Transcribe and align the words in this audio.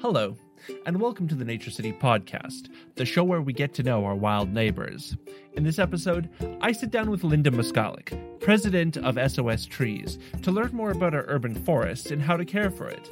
Hello, 0.00 0.36
and 0.86 1.00
welcome 1.00 1.26
to 1.26 1.34
the 1.34 1.44
Nature 1.44 1.72
City 1.72 1.92
podcast, 1.92 2.68
the 2.94 3.04
show 3.04 3.24
where 3.24 3.42
we 3.42 3.52
get 3.52 3.74
to 3.74 3.82
know 3.82 4.04
our 4.04 4.14
wild 4.14 4.48
neighbors. 4.48 5.16
In 5.54 5.64
this 5.64 5.80
episode, 5.80 6.30
I 6.60 6.70
sit 6.70 6.92
down 6.92 7.10
with 7.10 7.24
Linda 7.24 7.50
Moskalyk, 7.50 8.38
president 8.38 8.96
of 8.98 9.18
SOS 9.32 9.66
Trees, 9.66 10.20
to 10.42 10.52
learn 10.52 10.70
more 10.72 10.92
about 10.92 11.16
our 11.16 11.24
urban 11.26 11.52
forest 11.64 12.12
and 12.12 12.22
how 12.22 12.36
to 12.36 12.44
care 12.44 12.70
for 12.70 12.86
it. 12.86 13.10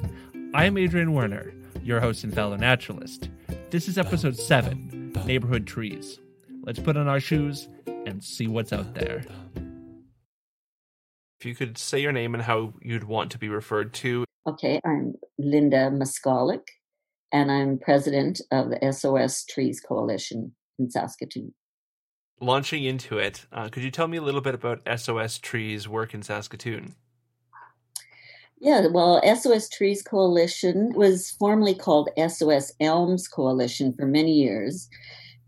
I 0.53 0.63
am 0.63 0.77
Adrian 0.77 1.11
Werner, 1.11 1.53
your 1.83 1.99
host 1.99 2.23
and 2.23 2.33
fellow 2.33 2.55
naturalist. 2.55 3.31
This 3.69 3.89
is 3.89 3.97
episode 3.97 4.37
7 4.37 5.11
Neighborhood 5.25 5.67
Trees. 5.67 6.21
Let's 6.61 6.79
put 6.79 6.95
on 6.95 7.09
our 7.09 7.19
shoes 7.19 7.67
and 8.05 8.23
see 8.23 8.47
what's 8.47 8.71
out 8.71 8.93
there. 8.95 9.25
If 11.41 11.45
you 11.45 11.53
could 11.53 11.77
say 11.77 11.99
your 11.99 12.13
name 12.13 12.33
and 12.33 12.43
how 12.43 12.75
you'd 12.81 13.03
want 13.03 13.31
to 13.31 13.37
be 13.37 13.49
referred 13.49 13.93
to. 13.95 14.26
Okay, 14.47 14.79
I'm 14.85 15.15
Linda 15.37 15.91
Moskalyk, 15.91 16.69
and 17.33 17.51
I'm 17.51 17.77
president 17.77 18.39
of 18.49 18.69
the 18.69 18.93
SOS 18.93 19.43
Trees 19.43 19.81
Coalition 19.81 20.53
in 20.79 20.89
Saskatoon. 20.89 21.53
Launching 22.39 22.85
into 22.85 23.17
it, 23.17 23.45
uh, 23.51 23.67
could 23.67 23.83
you 23.83 23.91
tell 23.91 24.07
me 24.07 24.15
a 24.15 24.21
little 24.21 24.39
bit 24.39 24.55
about 24.55 24.87
SOS 24.87 25.37
Trees' 25.37 25.89
work 25.89 26.13
in 26.13 26.21
Saskatoon? 26.21 26.95
Yeah, 28.61 28.87
well, 28.89 29.21
SOS 29.35 29.67
Trees 29.67 30.01
Coalition 30.01 30.93
was 30.95 31.31
formerly 31.31 31.75
called 31.75 32.09
SOS 32.17 32.71
Elms 32.79 33.27
Coalition 33.27 33.91
for 33.99 34.05
many 34.05 34.31
years, 34.31 34.87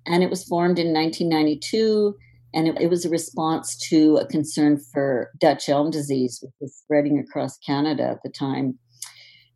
and 0.05 0.23
it 0.23 0.29
was 0.29 0.43
formed 0.43 0.77
in 0.77 0.91
1992 0.91 2.17
and 2.53 2.67
it, 2.67 2.81
it, 2.81 2.89
was 2.89 3.05
a 3.05 3.09
response 3.09 3.77
to 3.89 4.17
a 4.17 4.25
concern 4.25 4.79
for 4.91 5.31
Dutch 5.39 5.69
elm 5.69 5.91
disease, 5.91 6.39
which 6.41 6.53
was 6.59 6.75
spreading 6.75 7.19
across 7.19 7.57
Canada 7.59 8.03
at 8.03 8.23
the 8.23 8.29
time. 8.29 8.79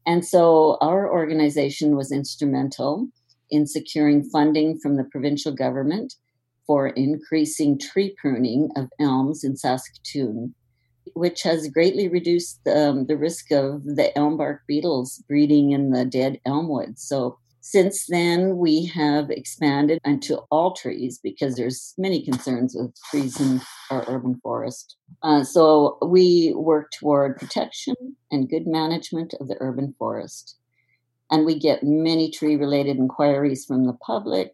And 0.05 0.25
so 0.25 0.77
our 0.81 1.11
organization 1.11 1.95
was 1.95 2.11
instrumental 2.11 3.07
in 3.49 3.67
securing 3.67 4.23
funding 4.23 4.79
from 4.79 4.97
the 4.97 5.05
provincial 5.05 5.53
government 5.53 6.15
for 6.65 6.87
increasing 6.87 7.77
tree 7.77 8.15
pruning 8.19 8.69
of 8.75 8.89
elms 8.99 9.43
in 9.43 9.55
Saskatoon, 9.55 10.55
which 11.13 11.43
has 11.43 11.67
greatly 11.67 12.07
reduced 12.07 12.59
um, 12.67 13.05
the 13.05 13.17
risk 13.17 13.51
of 13.51 13.83
the 13.83 14.17
elm 14.17 14.37
bark 14.37 14.61
beetles 14.67 15.23
breeding 15.27 15.71
in 15.71 15.91
the 15.91 16.05
dead 16.05 16.39
elm 16.45 16.67
wood. 16.67 16.97
So 16.97 17.37
since 17.65 18.07
then, 18.07 18.57
we 18.57 18.87
have 18.87 19.29
expanded 19.29 20.01
into 20.03 20.39
all 20.51 20.73
trees 20.73 21.17
because 21.23 21.55
there's 21.55 21.93
many 21.97 22.21
concerns 22.21 22.75
with 22.75 22.93
trees 23.09 23.39
in 23.39 23.61
our 23.89 24.03
urban 24.09 24.35
forest. 24.43 24.97
Uh, 25.21 25.45
so 25.45 25.97
we 26.05 26.53
work 26.57 26.91
toward 26.91 27.37
protection 27.37 27.95
and 28.29 28.49
good 28.49 28.67
management 28.67 29.33
of 29.39 29.47
the 29.47 29.55
urban 29.61 29.95
forest. 29.97 30.57
And 31.31 31.45
we 31.45 31.57
get 31.57 31.85
many 31.85 32.29
tree 32.29 32.57
related 32.57 32.97
inquiries 32.97 33.63
from 33.63 33.85
the 33.85 33.93
public. 33.93 34.53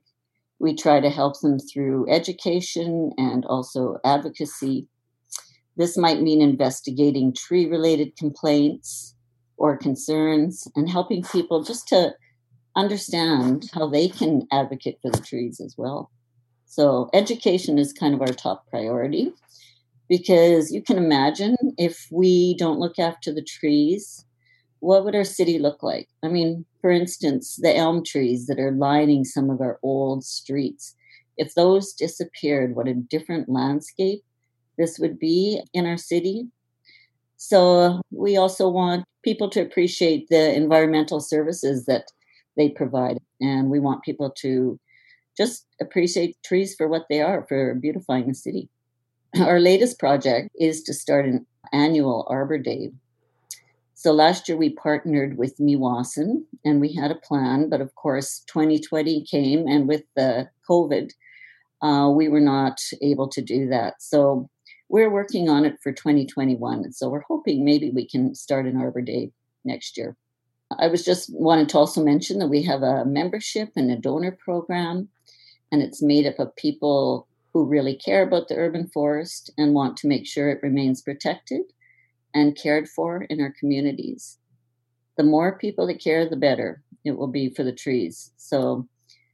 We 0.60 0.76
try 0.76 1.00
to 1.00 1.10
help 1.10 1.42
them 1.42 1.58
through 1.58 2.12
education 2.12 3.12
and 3.18 3.44
also 3.46 3.98
advocacy. 4.06 4.88
This 5.78 5.98
might 5.98 6.22
mean 6.22 6.44
investigating 6.44 7.34
tree 7.34 7.66
related 7.66 8.16
complaints 8.18 9.16
or 9.58 9.78
concerns 9.78 10.68
and 10.76 10.88
helping 10.88 11.24
people 11.24 11.64
just 11.64 11.88
to 11.88 12.14
understand 12.76 13.70
how 13.74 13.88
they 13.88 14.08
can 14.08 14.48
advocate 14.52 15.00
for 15.02 15.12
the 15.12 15.20
trees 15.20 15.60
as 15.60 15.76
well. 15.78 16.12
So, 16.66 17.10
education 17.14 17.80
is 17.80 17.94
kind 17.94 18.14
of 18.14 18.22
our 18.22 18.28
top 18.28 18.68
priority 18.70 19.34
because 20.08 20.72
you 20.72 20.82
can 20.82 20.98
imagine 20.98 21.56
if 21.78 22.08
we 22.12 22.56
don't 22.58 22.80
look 22.80 23.00
after 23.00 23.34
the 23.34 23.44
trees, 23.44 24.26
what 24.80 25.04
would 25.04 25.16
our 25.16 25.24
city 25.24 25.60
look 25.60 25.84
like? 25.84 26.08
I 26.24 26.28
mean, 26.28 26.66
for 26.82 26.92
instance, 26.92 27.58
the 27.62 27.76
elm 27.76 28.04
trees 28.04 28.48
that 28.48 28.60
are 28.60 28.72
lining 28.72 29.26
some 29.26 29.50
of 29.50 29.62
our 29.62 29.80
old 29.84 30.24
streets, 30.24 30.96
if 31.38 31.54
those 31.56 31.94
disappeared, 31.94 32.76
what 32.76 32.88
a 32.88 32.94
different 32.94 33.50
landscape 33.50 34.22
this 34.78 34.98
would 35.00 35.20
be 35.20 35.62
in 35.74 35.86
our 35.86 35.98
city. 35.98 36.48
So, 37.38 38.02
we 38.12 38.38
also 38.38 38.70
want 38.70 39.06
people 39.24 39.50
to 39.52 39.62
appreciate 39.62 40.28
the 40.30 40.56
environmental 40.56 41.20
services 41.20 41.86
that 41.86 42.06
they 42.60 42.70
provide. 42.70 43.20
And 43.42 43.72
we 43.72 43.80
want 43.80 44.04
people 44.04 44.30
to 44.42 44.80
just 45.36 45.66
appreciate 45.82 46.38
trees 46.44 46.76
for 46.76 46.88
what 46.88 47.06
they 47.10 47.22
are 47.22 47.46
for 47.48 47.74
beautifying 47.74 48.28
the 48.28 48.36
city. 48.36 48.70
Our 49.40 49.60
latest 49.60 49.98
project 49.98 50.50
is 50.60 50.84
to 50.84 50.94
start 50.94 51.26
an 51.26 51.48
annual 51.72 52.28
Arbor 52.30 52.58
Day. 52.58 52.92
So 53.96 54.12
last 54.12 54.48
year 54.48 54.58
we 54.58 54.72
partnered 54.72 55.38
with 55.38 55.58
Meewasin 55.58 56.44
and 56.66 56.80
we 56.80 56.94
had 56.94 57.12
a 57.12 57.16
plan, 57.16 57.70
but 57.70 57.82
of 57.82 57.96
course 57.96 58.44
2020 58.48 59.24
came 59.24 59.68
and 59.68 59.88
with 59.88 60.04
the 60.16 60.50
COVID, 60.70 61.12
uh, 61.82 62.10
we 62.10 62.28
were 62.28 62.42
not 62.42 62.80
able 63.02 63.30
to 63.30 63.42
do 63.42 63.70
that. 63.70 63.96
So 64.02 64.50
we're 64.90 65.12
working 65.12 65.50
on 65.50 65.66
it 65.66 65.78
for 65.82 65.92
2021. 65.92 66.84
And 66.84 66.96
so 66.96 67.10
we're 67.10 67.22
hoping 67.28 67.64
maybe 67.64 67.92
we 67.92 68.08
can 68.08 68.36
start 68.36 68.66
an 68.66 68.78
Arbor 68.78 69.02
Day 69.02 69.32
next 69.64 69.98
year. 69.98 70.18
I 70.78 70.88
was 70.88 71.04
just 71.04 71.34
wanted 71.34 71.70
to 71.70 71.78
also 71.80 72.04
mention 72.04 72.40
that 72.40 72.48
we 72.48 72.62
have 72.64 72.84
a 72.84 73.06
membership 73.06 73.72
and 73.76 73.90
a 73.90 73.98
donor 73.98 74.32
program, 74.32 75.10
and 75.72 75.82
it's 75.82 76.02
made 76.02 76.28
up 76.28 76.40
of 76.40 76.56
people 76.56 77.28
who 77.54 77.66
really 77.66 77.96
care 77.96 78.22
about 78.22 78.48
the 78.48 78.56
urban 78.56 78.88
forest 78.88 79.50
and 79.58 79.74
want 79.74 79.98
to 79.98 80.08
make 80.08 80.28
sure 80.28 80.50
it 80.50 80.62
remains 80.62 81.02
protected 81.02 81.62
and 82.34 82.56
cared 82.56 82.88
for 82.88 83.24
in 83.24 83.42
our 83.42 83.54
communities. 83.60 84.38
The 85.18 85.24
more 85.24 85.58
people 85.58 85.88
that 85.88 86.00
care, 86.02 86.30
the 86.30 86.36
better 86.36 86.84
it 87.04 87.18
will 87.18 87.28
be 87.28 87.50
for 87.50 87.64
the 87.64 87.74
trees. 87.74 88.32
So, 88.38 88.88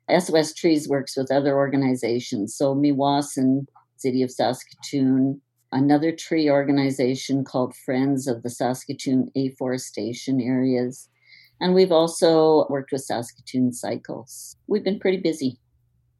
SOS 0.09 0.53
Trees 0.53 0.87
works 0.87 1.17
with 1.17 1.31
other 1.31 1.55
organizations. 1.55 2.55
So, 2.55 2.75
Meewasin 2.75 3.67
City 3.97 4.21
of 4.21 4.31
Saskatoon, 4.31 5.41
another 5.71 6.11
tree 6.11 6.49
organization 6.49 7.43
called 7.43 7.75
Friends 7.75 8.27
of 8.27 8.43
the 8.43 8.49
Saskatoon 8.49 9.31
Afforestation 9.35 10.39
Areas, 10.39 11.09
and 11.59 11.73
we've 11.73 11.91
also 11.91 12.67
worked 12.69 12.91
with 12.91 13.01
Saskatoon 13.01 13.73
Cycles. 13.73 14.55
We've 14.67 14.83
been 14.83 14.99
pretty 14.99 15.17
busy. 15.17 15.59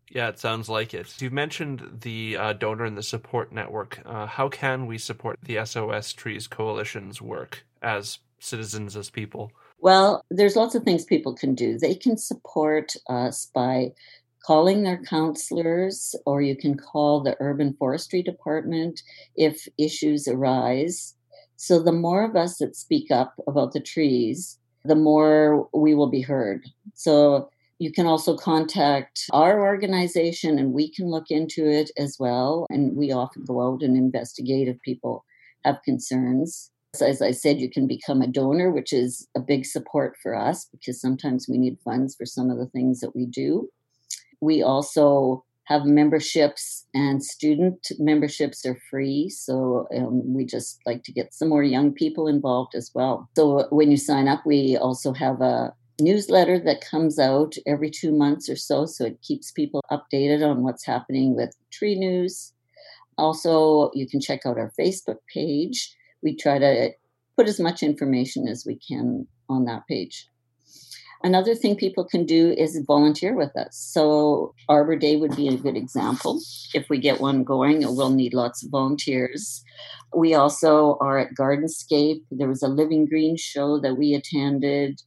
Yeah, 0.09 0.29
it 0.29 0.39
sounds 0.39 0.69
like 0.69 0.93
it. 0.93 1.21
You 1.21 1.29
mentioned 1.29 1.99
the 2.01 2.37
uh, 2.37 2.53
donor 2.53 2.85
and 2.85 2.97
the 2.97 3.03
support 3.03 3.51
network. 3.51 4.01
Uh, 4.05 4.27
how 4.27 4.49
can 4.49 4.85
we 4.85 4.97
support 4.97 5.39
the 5.43 5.65
SOS 5.65 6.13
Trees 6.13 6.47
Coalition's 6.47 7.21
work 7.21 7.65
as 7.81 8.19
citizens, 8.39 8.95
as 8.95 9.09
people? 9.09 9.51
Well, 9.79 10.23
there's 10.29 10.55
lots 10.55 10.75
of 10.75 10.83
things 10.83 11.05
people 11.05 11.35
can 11.35 11.55
do. 11.55 11.77
They 11.77 11.95
can 11.95 12.17
support 12.17 12.93
us 13.09 13.49
by 13.53 13.93
calling 14.45 14.83
their 14.83 15.01
councillors, 15.03 16.15
or 16.25 16.41
you 16.41 16.55
can 16.55 16.77
call 16.77 17.21
the 17.21 17.35
Urban 17.39 17.75
Forestry 17.77 18.21
Department 18.21 19.01
if 19.35 19.67
issues 19.77 20.27
arise. 20.27 21.15
So, 21.57 21.81
the 21.81 21.91
more 21.91 22.23
of 22.23 22.35
us 22.35 22.57
that 22.59 22.75
speak 22.75 23.11
up 23.11 23.33
about 23.47 23.73
the 23.73 23.79
trees, 23.79 24.59
the 24.85 24.95
more 24.95 25.67
we 25.73 25.95
will 25.95 26.09
be 26.09 26.21
heard. 26.21 26.65
So 26.93 27.49
you 27.79 27.91
can 27.91 28.05
also 28.05 28.37
contact 28.37 29.25
our 29.33 29.61
organization 29.61 30.57
and 30.57 30.73
we 30.73 30.89
can 30.91 31.09
look 31.09 31.29
into 31.29 31.69
it 31.69 31.91
as 31.97 32.17
well. 32.19 32.65
And 32.69 32.95
we 32.95 33.11
often 33.11 33.43
go 33.43 33.61
out 33.61 33.81
and 33.81 33.97
investigate 33.97 34.67
if 34.67 34.81
people 34.81 35.25
have 35.65 35.81
concerns. 35.83 36.71
As 37.01 37.21
I 37.21 37.31
said, 37.31 37.59
you 37.59 37.69
can 37.69 37.87
become 37.87 38.21
a 38.21 38.27
donor, 38.27 38.71
which 38.71 38.93
is 38.93 39.27
a 39.35 39.41
big 39.41 39.65
support 39.65 40.15
for 40.23 40.33
us 40.33 40.67
because 40.71 41.01
sometimes 41.01 41.47
we 41.49 41.57
need 41.57 41.77
funds 41.83 42.15
for 42.15 42.25
some 42.25 42.49
of 42.49 42.57
the 42.57 42.67
things 42.67 43.01
that 43.01 43.13
we 43.13 43.25
do. 43.25 43.67
We 44.39 44.61
also 44.61 45.43
have 45.65 45.85
memberships 45.85 46.85
and 46.93 47.23
student 47.23 47.87
memberships 47.99 48.65
are 48.65 48.77
free. 48.89 49.29
So 49.29 49.87
um, 49.95 50.33
we 50.33 50.45
just 50.45 50.79
like 50.85 51.03
to 51.03 51.11
get 51.11 51.33
some 51.33 51.49
more 51.49 51.63
young 51.63 51.91
people 51.91 52.27
involved 52.27 52.75
as 52.75 52.91
well. 52.93 53.29
So 53.35 53.67
when 53.71 53.91
you 53.91 53.97
sign 53.97 54.27
up 54.27 54.45
we 54.45 54.77
also 54.77 55.13
have 55.13 55.41
a 55.41 55.73
newsletter 55.99 56.59
that 56.59 56.81
comes 56.81 57.17
out 57.17 57.55
every 57.65 57.89
two 57.89 58.11
months 58.11 58.49
or 58.49 58.55
so. 58.55 58.85
So 58.85 59.05
it 59.05 59.21
keeps 59.21 59.51
people 59.51 59.81
updated 59.91 60.47
on 60.47 60.63
what's 60.63 60.85
happening 60.85 61.35
with 61.35 61.55
tree 61.71 61.95
news. 61.95 62.53
Also 63.17 63.91
you 63.93 64.07
can 64.07 64.21
check 64.21 64.45
out 64.45 64.57
our 64.57 64.71
facebook 64.79 65.17
page. 65.33 65.95
We 66.21 66.35
try 66.35 66.59
to 66.59 66.91
put 67.37 67.47
as 67.47 67.59
much 67.59 67.81
information 67.81 68.47
as 68.47 68.65
we 68.65 68.75
can 68.75 69.27
on 69.49 69.65
that 69.65 69.87
page 69.87 70.27
Another 71.23 71.55
thing 71.55 71.75
people 71.75 72.03
can 72.03 72.25
do 72.25 72.51
is 72.57 72.79
volunteer 72.85 73.33
with 73.33 73.55
us. 73.55 73.75
So, 73.77 74.53
Arbor 74.69 74.95
Day 74.95 75.15
would 75.15 75.35
be 75.35 75.47
a 75.47 75.57
good 75.57 75.75
example. 75.75 76.39
If 76.73 76.89
we 76.89 76.99
get 76.99 77.21
one 77.21 77.43
going, 77.43 77.79
we'll 77.79 78.09
need 78.09 78.33
lots 78.33 78.63
of 78.63 78.69
volunteers. 78.69 79.63
We 80.15 80.33
also 80.33 80.97
are 81.01 81.17
at 81.17 81.33
Gardenscape. 81.33 82.21
There 82.31 82.47
was 82.47 82.61
a 82.61 82.67
Living 82.67 83.05
Green 83.05 83.37
show 83.37 83.79
that 83.79 83.97
we 83.97 84.13
attended. 84.13 85.01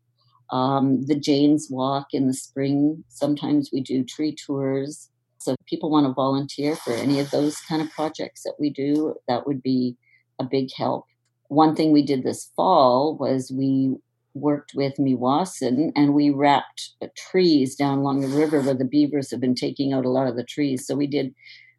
Um, 0.50 1.05
the 1.06 1.14
Jane's 1.14 1.69
Walk 1.70 2.06
in 2.12 2.26
the 2.26 2.34
spring. 2.34 3.04
Sometimes 3.08 3.70
we 3.72 3.82
do 3.82 4.02
tree 4.02 4.34
tours. 4.34 5.11
So, 5.38 5.52
if 5.52 5.66
people 5.66 5.90
want 5.90 6.06
to 6.06 6.12
volunteer 6.12 6.75
for 6.75 6.94
any 6.94 7.20
of 7.20 7.31
those 7.31 7.61
kind 7.61 7.82
of 7.82 7.90
projects 7.90 8.43
that 8.43 8.54
we 8.58 8.70
do, 8.70 9.14
that 9.28 9.46
would 9.46 9.62
be 9.62 9.96
a 10.38 10.44
big 10.44 10.72
help. 10.75 11.04
One 11.49 11.76
thing 11.76 11.93
we 11.93 12.02
did 12.02 12.22
this 12.22 12.50
fall 12.56 13.16
was 13.16 13.52
we 13.52 13.96
worked 14.40 14.73
with 14.75 14.94
Meewasin 14.99 15.93
and 15.96 16.14
we 16.14 16.31
wrapped 16.31 16.90
trees 17.17 17.75
down 17.75 17.99
along 17.99 18.20
the 18.20 18.29
river 18.29 18.61
where 18.61 18.75
the 18.75 18.85
beavers 18.85 19.31
have 19.31 19.40
been 19.40 19.55
taking 19.55 19.93
out 19.93 20.05
a 20.05 20.11
lot 20.11 20.26
of 20.26 20.37
the 20.37 20.44
trees. 20.44 20.87
So 20.87 20.94
we 20.94 21.06
did 21.06 21.35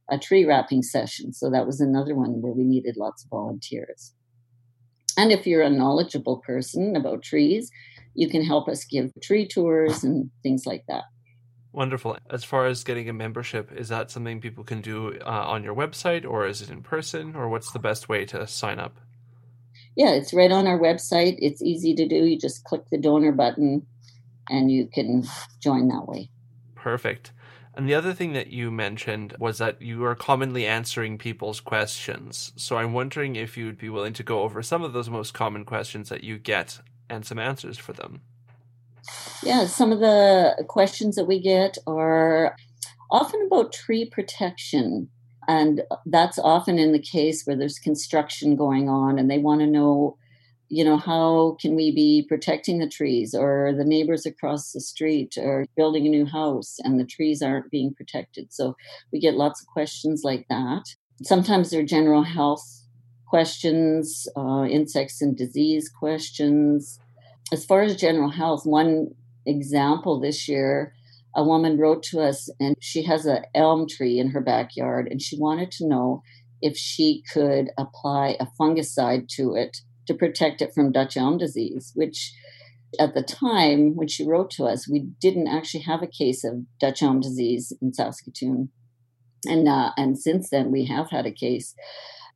a 0.09 0.17
tree 0.17 0.45
wrapping 0.45 0.83
session. 0.83 1.33
So 1.33 1.49
that 1.49 1.65
was 1.65 1.79
another 1.79 2.15
one 2.15 2.41
where 2.41 2.53
we 2.53 2.63
needed 2.63 2.97
lots 2.97 3.23
of 3.23 3.29
volunteers. 3.29 4.13
And 5.17 5.31
if 5.31 5.45
you're 5.45 5.61
a 5.61 5.69
knowledgeable 5.69 6.37
person 6.37 6.95
about 6.95 7.23
trees, 7.23 7.69
you 8.15 8.29
can 8.29 8.43
help 8.43 8.67
us 8.67 8.85
give 8.85 9.11
tree 9.21 9.47
tours 9.47 10.03
and 10.03 10.29
things 10.43 10.65
like 10.65 10.85
that. 10.87 11.03
Wonderful. 11.71 12.17
As 12.29 12.43
far 12.43 12.65
as 12.65 12.83
getting 12.83 13.09
a 13.09 13.13
membership, 13.13 13.71
is 13.71 13.89
that 13.89 14.09
something 14.09 14.41
people 14.41 14.63
can 14.63 14.81
do 14.81 15.19
uh, 15.21 15.29
on 15.29 15.63
your 15.63 15.75
website 15.75 16.25
or 16.27 16.47
is 16.47 16.61
it 16.61 16.69
in 16.69 16.81
person 16.81 17.35
or 17.35 17.47
what's 17.47 17.71
the 17.71 17.79
best 17.79 18.09
way 18.09 18.25
to 18.25 18.47
sign 18.47 18.79
up? 18.79 18.97
Yeah, 19.99 20.11
it's 20.11 20.33
right 20.33 20.49
on 20.49 20.65
our 20.65 20.79
website. 20.79 21.35
It's 21.39 21.61
easy 21.61 21.93
to 21.95 22.07
do. 22.07 22.15
You 22.15 22.39
just 22.39 22.63
click 22.63 22.83
the 22.89 22.97
donor 22.97 23.33
button 23.33 23.85
and 24.49 24.71
you 24.71 24.87
can 24.87 25.27
join 25.59 25.89
that 25.89 26.07
way. 26.07 26.29
Perfect. 26.73 27.33
And 27.75 27.85
the 27.85 27.95
other 27.95 28.13
thing 28.13 28.31
that 28.31 28.47
you 28.47 28.71
mentioned 28.71 29.35
was 29.39 29.57
that 29.57 29.81
you 29.81 30.05
are 30.05 30.15
commonly 30.15 30.65
answering 30.65 31.17
people's 31.17 31.59
questions. 31.59 32.53
So 32.55 32.77
I'm 32.77 32.93
wondering 32.93 33.35
if 33.35 33.57
you'd 33.57 33.77
be 33.77 33.89
willing 33.89 34.13
to 34.13 34.23
go 34.23 34.43
over 34.43 34.63
some 34.63 34.83
of 34.83 34.93
those 34.93 35.09
most 35.09 35.33
common 35.33 35.65
questions 35.65 36.07
that 36.07 36.23
you 36.23 36.37
get 36.37 36.79
and 37.09 37.25
some 37.25 37.37
answers 37.37 37.77
for 37.77 37.91
them. 37.91 38.21
Yeah, 39.43 39.65
some 39.65 39.91
of 39.91 39.99
the 39.99 40.63
questions 40.69 41.17
that 41.17 41.25
we 41.25 41.41
get 41.41 41.77
are 41.85 42.55
often 43.11 43.45
about 43.47 43.73
tree 43.73 44.09
protection. 44.09 45.09
And 45.49 45.81
that's 46.05 46.37
often 46.37 46.77
in 46.77 46.91
the 46.91 47.01
case 47.01 47.43
where 47.43 47.55
there's 47.55 47.79
construction 47.79 48.55
going 48.55 48.87
on 48.87 49.17
and 49.17 49.31
they 49.31 49.39
want 49.39 49.61
to 49.61 49.65
know, 49.65 50.15
you 50.67 50.83
know, 50.83 50.95
how 50.95 51.57
can 51.59 51.75
we 51.75 51.91
be 51.91 52.23
protecting 52.29 52.77
the 52.77 52.87
trees 52.87 53.33
or 53.33 53.73
the 53.75 53.83
neighbors 53.83 54.27
across 54.27 54.71
the 54.71 54.79
street 54.79 55.39
are 55.39 55.65
building 55.75 56.05
a 56.05 56.09
new 56.09 56.27
house 56.27 56.77
and 56.83 56.99
the 56.99 57.03
trees 57.03 57.41
aren't 57.41 57.71
being 57.71 57.95
protected. 57.95 58.53
So 58.53 58.77
we 59.11 59.19
get 59.19 59.33
lots 59.33 59.59
of 59.59 59.67
questions 59.67 60.21
like 60.23 60.45
that. 60.51 60.83
Sometimes 61.23 61.71
they're 61.71 61.83
general 61.83 62.21
health 62.21 62.83
questions, 63.27 64.27
uh, 64.37 64.65
insects 64.69 65.19
and 65.19 65.35
disease 65.35 65.89
questions, 65.89 66.99
as 67.51 67.65
far 67.65 67.81
as 67.81 67.95
general 67.95 68.29
health, 68.29 68.67
one 68.67 69.15
example 69.47 70.19
this 70.19 70.47
year, 70.47 70.93
a 71.35 71.43
woman 71.43 71.77
wrote 71.77 72.03
to 72.03 72.21
us 72.21 72.49
and 72.59 72.75
she 72.79 73.03
has 73.03 73.25
an 73.25 73.43
elm 73.53 73.87
tree 73.87 74.19
in 74.19 74.31
her 74.31 74.41
backyard 74.41 75.07
and 75.09 75.21
she 75.21 75.37
wanted 75.37 75.71
to 75.71 75.87
know 75.87 76.21
if 76.61 76.75
she 76.75 77.23
could 77.31 77.69
apply 77.77 78.35
a 78.39 78.47
fungicide 78.59 79.27
to 79.29 79.53
it 79.55 79.77
to 80.07 80.13
protect 80.13 80.61
it 80.61 80.71
from 80.73 80.91
Dutch 80.91 81.15
elm 81.15 81.37
disease, 81.37 81.91
which 81.95 82.33
at 82.99 83.13
the 83.13 83.21
time 83.21 83.95
when 83.95 84.07
she 84.07 84.27
wrote 84.27 84.49
to 84.51 84.65
us, 84.65 84.89
we 84.89 85.07
didn't 85.21 85.47
actually 85.47 85.81
have 85.81 86.01
a 86.01 86.07
case 86.07 86.43
of 86.43 86.65
Dutch 86.79 87.03
elm 87.03 87.19
disease 87.19 87.71
in 87.81 87.93
Saskatoon. 87.93 88.69
And, 89.45 89.69
uh, 89.69 89.91
and 89.95 90.17
since 90.17 90.49
then, 90.49 90.71
we 90.71 90.85
have 90.85 91.11
had 91.11 91.25
a 91.25 91.31
case. 91.31 91.75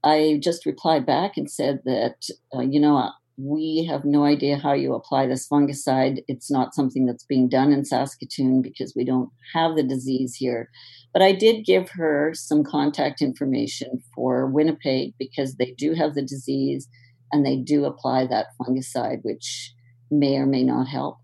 I 0.04 0.39
just 0.42 0.66
replied 0.66 1.06
back 1.06 1.38
and 1.38 1.50
said 1.50 1.80
that, 1.86 2.18
uh, 2.56 2.62
you 2.62 2.80
know, 2.80 3.10
we 3.38 3.88
have 3.90 4.06
no 4.06 4.24
idea 4.24 4.58
how 4.58 4.74
you 4.74 4.94
apply 4.94 5.26
this 5.26 5.48
fungicide. 5.48 6.20
It's 6.28 6.52
not 6.52 6.76
something 6.76 7.06
that's 7.06 7.26
being 7.26 7.50
done 7.50 7.72
in 7.72 7.84
Saskatoon 7.84 8.62
because 8.62 8.94
we 8.96 9.04
don't 9.04 9.30
have 9.54 9.76
the 9.76 9.84
disease 9.84 10.36
here. 10.36 10.70
But 11.14 11.24
I 11.24 11.32
did 11.32 11.66
give 11.66 11.90
her 11.92 12.32
some 12.36 12.64
contact 12.64 13.22
information 13.22 14.00
for 14.16 14.48
Winnipeg 14.48 15.14
because 15.18 15.56
they 15.56 15.74
do 15.78 15.94
have 15.94 16.14
the 16.14 16.22
disease 16.22 16.88
and 17.32 17.46
they 17.46 17.58
do 17.58 17.86
apply 17.86 18.28
that 18.28 18.48
fungicide, 18.62 19.20
which 19.24 19.74
may 20.12 20.38
or 20.38 20.46
may 20.46 20.64
not 20.64 20.88
help. 20.88 21.18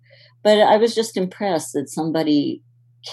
But 0.44 0.60
I 0.60 0.78
was 0.78 0.96
just 0.96 1.16
impressed 1.16 1.74
that 1.74 1.90
somebody 1.90 2.64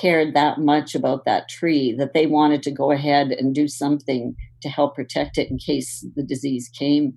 cared 0.00 0.34
that 0.34 0.58
much 0.58 0.94
about 0.94 1.24
that 1.26 1.48
tree 1.48 1.94
that 1.98 2.12
they 2.14 2.26
wanted 2.26 2.62
to 2.62 2.70
go 2.70 2.90
ahead 2.90 3.30
and 3.30 3.54
do 3.54 3.68
something 3.68 4.34
to 4.62 4.68
help 4.68 4.94
protect 4.94 5.38
it 5.38 5.50
in 5.50 5.58
case 5.58 6.04
the 6.16 6.22
disease 6.22 6.70
came. 6.76 7.14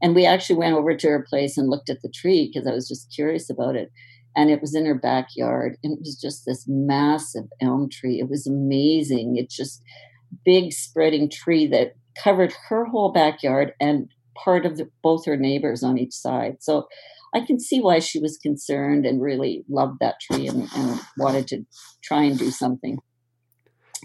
And 0.00 0.14
we 0.14 0.26
actually 0.26 0.56
went 0.56 0.76
over 0.76 0.96
to 0.96 1.08
her 1.08 1.26
place 1.28 1.56
and 1.56 1.68
looked 1.68 1.90
at 1.90 2.02
the 2.02 2.12
tree 2.14 2.50
because 2.52 2.68
I 2.68 2.74
was 2.74 2.88
just 2.88 3.12
curious 3.14 3.50
about 3.50 3.76
it. 3.76 3.90
And 4.36 4.50
it 4.50 4.60
was 4.60 4.74
in 4.74 4.86
her 4.86 4.94
backyard. 4.94 5.76
And 5.82 5.94
it 5.94 6.00
was 6.00 6.18
just 6.20 6.44
this 6.46 6.64
massive 6.68 7.44
elm 7.60 7.88
tree. 7.90 8.20
It 8.20 8.28
was 8.28 8.46
amazing. 8.46 9.36
It's 9.36 9.56
just 9.56 9.82
big 10.44 10.72
spreading 10.72 11.30
tree 11.30 11.66
that 11.68 11.94
covered 12.22 12.54
her 12.68 12.84
whole 12.84 13.12
backyard 13.12 13.72
and 13.80 14.08
part 14.36 14.66
of 14.66 14.76
the, 14.76 14.88
both 15.02 15.24
her 15.26 15.36
neighbors 15.36 15.82
on 15.82 15.98
each 15.98 16.12
side. 16.12 16.58
So 16.60 16.86
I 17.34 17.40
can 17.40 17.58
see 17.58 17.80
why 17.80 17.98
she 17.98 18.20
was 18.20 18.38
concerned 18.38 19.04
and 19.04 19.20
really 19.20 19.64
loved 19.68 19.98
that 20.00 20.20
tree 20.20 20.46
and, 20.46 20.68
and 20.74 21.00
wanted 21.18 21.48
to 21.48 21.64
try 22.02 22.22
and 22.22 22.38
do 22.38 22.50
something. 22.50 22.98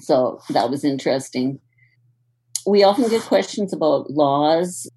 So 0.02 0.40
that 0.50 0.70
was 0.70 0.84
interesting. 0.84 1.60
We 2.66 2.84
often 2.84 3.10
get 3.10 3.22
questions 3.24 3.74
about 3.74 4.10
laws 4.10 4.88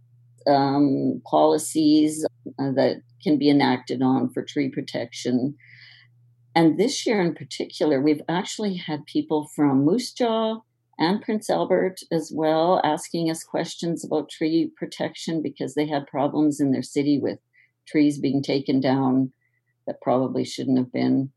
um, 0.46 1.22
policies 1.26 2.24
uh, 2.58 2.72
that 2.72 3.02
can 3.22 3.38
be 3.38 3.50
enacted 3.50 4.02
on 4.02 4.30
for 4.30 4.42
tree 4.42 4.68
protection. 4.68 5.54
And 6.54 6.78
this 6.78 7.06
year 7.06 7.20
in 7.20 7.34
particular, 7.34 8.00
we've 8.00 8.22
actually 8.28 8.76
had 8.76 9.04
people 9.06 9.48
from 9.54 9.84
Moose 9.84 10.12
Jaw 10.12 10.60
and 10.98 11.20
Prince 11.20 11.50
Albert 11.50 12.00
as 12.10 12.32
well 12.34 12.80
asking 12.82 13.30
us 13.30 13.44
questions 13.44 14.04
about 14.04 14.30
tree 14.30 14.70
protection 14.76 15.42
because 15.42 15.74
they 15.74 15.86
had 15.86 16.06
problems 16.06 16.60
in 16.60 16.72
their 16.72 16.82
city 16.82 17.18
with 17.18 17.38
trees 17.86 18.18
being 18.18 18.42
taken 18.42 18.80
down 18.80 19.32
that 19.86 20.00
probably 20.00 20.44
shouldn't 20.44 20.78
have 20.78 20.92
been. 20.92 21.30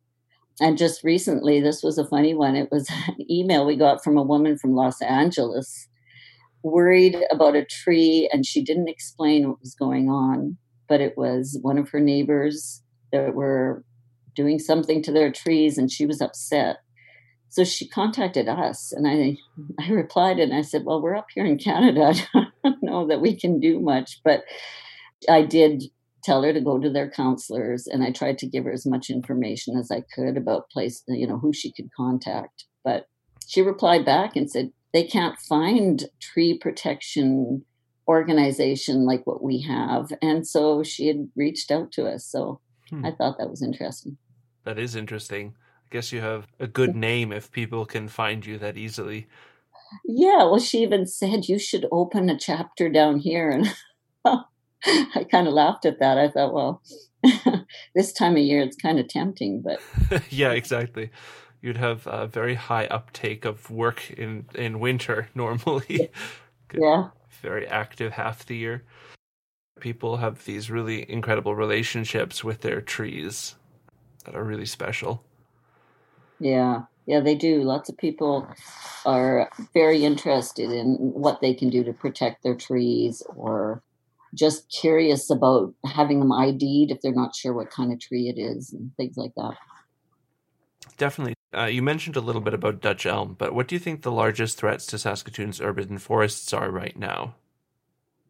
And 0.62 0.78
just 0.78 1.04
recently, 1.04 1.62
this 1.62 1.84
was 1.84 1.98
a 1.98 2.08
funny 2.08 2.34
one. 2.34 2.56
It 2.56 2.70
was 2.72 2.90
an 3.08 3.30
email 3.30 3.66
we 3.66 3.76
got 3.76 4.04
from 4.04 4.18
a 4.18 4.24
woman 4.24 4.58
from 4.58 4.76
Los 4.76 5.02
Angeles 5.02 5.88
worried 6.64 7.18
about 7.32 7.56
a 7.56 7.66
tree 7.66 8.30
and 8.32 8.46
she 8.46 8.64
didn't 8.64 8.90
explain 8.90 9.48
what 9.48 9.60
was 9.60 9.76
going 9.76 10.10
on, 10.10 10.58
but 10.88 11.02
it 11.02 11.18
was 11.18 11.58
one 11.62 11.78
of 11.78 11.90
her 11.90 12.00
neighbors 12.00 12.84
that 13.12 13.34
were 13.34 13.84
doing 14.36 14.60
something 14.60 15.02
to 15.04 15.12
their 15.12 15.32
trees 15.32 15.78
and 15.78 15.92
she 15.92 16.06
was 16.06 16.22
upset. 16.22 16.78
So 17.50 17.64
she 17.64 17.88
contacted 17.88 18.48
us 18.48 18.92
and 18.92 19.08
I 19.08 19.38
I 19.84 19.92
replied 19.92 20.40
and 20.40 20.54
I 20.54 20.62
said, 20.62 20.84
Well, 20.86 21.02
we're 21.02 21.16
up 21.16 21.28
here 21.34 21.46
in 21.46 21.58
Canada. 21.58 22.14
I 22.36 22.46
don't 22.64 22.84
know 22.84 23.08
that 23.08 23.22
we 23.22 23.36
can 23.36 23.60
do 23.60 23.80
much, 23.80 24.20
but 24.24 24.44
I 25.28 25.42
did 25.44 25.84
tell 26.24 26.44
her 26.44 26.54
to 26.54 26.62
go 26.62 26.78
to 26.78 26.90
their 26.90 27.10
councillors 27.10 27.88
and 27.88 28.04
I 28.04 28.12
tried 28.12 28.38
to 28.40 28.48
give 28.48 28.66
her 28.66 28.72
as 28.72 28.86
much 28.86 29.10
information 29.10 29.78
as 29.78 29.90
I 29.90 30.04
could 30.14 30.38
about 30.38 30.70
place, 30.70 31.04
you 31.08 31.26
know, 31.26 31.40
who 31.40 31.54
she 31.54 31.72
could 31.72 31.90
contact. 31.96 32.66
But 32.84 33.08
she 33.48 33.62
replied 33.62 34.06
back 34.06 34.36
and 34.36 34.50
said, 34.50 34.72
they 34.94 35.04
can't 35.04 35.38
find 35.40 36.06
tree 36.20 36.58
protection 36.58 37.66
organization 38.08 39.06
like 39.06 39.26
what 39.28 39.44
we 39.44 39.62
have. 39.62 40.12
And 40.22 40.46
so 40.46 40.84
she 40.84 41.08
had 41.08 41.30
reached 41.36 41.70
out 41.70 41.92
to 41.94 42.08
us. 42.08 42.26
So 42.26 42.60
hmm. 42.90 43.06
I 43.06 43.12
thought 43.12 43.38
that 43.38 43.50
was 43.50 43.62
interesting. 43.62 44.18
That 44.64 44.80
is 44.80 44.96
interesting. 44.96 45.54
I 45.86 45.88
guess 45.92 46.12
you 46.12 46.22
have 46.22 46.48
a 46.60 46.68
good 46.68 46.96
name 46.96 47.32
if 47.32 47.52
people 47.52 47.86
can 47.86 48.08
find 48.08 48.46
you 48.46 48.58
that 48.58 48.78
easily. 48.78 49.28
Yeah, 50.06 50.44
well, 50.44 50.60
she 50.60 50.80
even 50.80 51.06
said 51.06 51.48
you 51.48 51.60
should 51.60 51.86
open 51.92 52.30
a 52.30 52.38
chapter 52.38 52.90
down 52.90 53.20
here. 53.20 53.50
And 53.50 53.76
I 54.26 55.24
kind 55.32 55.48
of 55.48 55.54
laughed 55.54 55.86
at 55.86 56.00
that. 56.00 56.18
I 56.18 56.30
thought, 56.30 56.54
well, 56.54 56.82
this 57.96 58.12
time 58.12 58.34
of 58.34 58.40
year 58.40 58.62
it's 58.62 58.76
kind 58.76 59.00
of 59.00 59.08
tempting, 59.08 59.62
but. 59.62 59.80
yeah, 60.30 60.52
exactly 60.52 61.12
you'd 61.62 61.78
have 61.78 62.08
a 62.08 62.28
very 62.28 62.56
high 62.56 62.86
uptake 62.86 63.46
of 63.46 63.70
work 63.70 64.12
in 64.12 64.46
in 64.56 64.80
winter 64.80 65.30
normally. 65.36 66.10
yeah. 66.74 67.10
Very 67.42 67.68
active 67.68 68.14
half 68.14 68.46
the 68.46 68.58
year. 68.58 68.84
People 69.80 70.18
have 70.18 70.44
these 70.44 70.70
really 70.70 71.10
incredible 71.10 71.56
relationships 71.56 72.44
with 72.44 72.62
their 72.62 72.82
trees 72.82 73.56
that 74.26 74.36
are 74.36 74.44
really 74.44 74.66
special. 74.66 75.24
Yeah. 76.40 76.84
Yeah, 77.06 77.22
they 77.22 77.34
do. 77.34 77.64
Lots 77.64 77.90
of 77.90 77.98
people 77.98 78.48
are 79.04 79.50
very 79.74 80.04
interested 80.04 80.72
in 80.72 80.96
what 80.98 81.42
they 81.42 81.56
can 81.56 81.70
do 81.72 81.84
to 81.84 81.92
protect 81.92 82.44
their 82.44 82.54
trees 82.54 83.24
or 83.36 83.82
just 84.36 84.70
curious 84.70 85.30
about 85.32 85.74
having 85.86 86.20
them 86.20 86.32
ID'd 86.32 86.92
if 86.92 87.02
they're 87.02 87.12
not 87.12 87.36
sure 87.36 87.54
what 87.54 87.72
kind 87.72 87.92
of 87.92 88.00
tree 88.00 88.30
it 88.30 88.40
is 88.40 88.74
and 88.74 88.96
things 88.96 89.18
like 89.18 89.34
that. 89.36 89.56
Definitely. 90.98 91.34
Uh, 91.56 91.66
you 91.66 91.82
mentioned 91.82 92.16
a 92.16 92.22
little 92.22 92.42
bit 92.42 92.54
about 92.54 92.82
Dutch 92.82 93.06
elm, 93.06 93.36
but 93.38 93.56
what 93.56 93.68
do 93.68 93.76
you 93.76 93.80
think 93.80 94.02
the 94.02 94.12
largest 94.12 94.58
threats 94.58 94.86
to 94.88 94.98
Saskatoon's 94.98 95.60
urban 95.60 95.98
forests 95.98 96.54
are 96.54 96.70
right 96.70 96.96
now? 96.98 97.36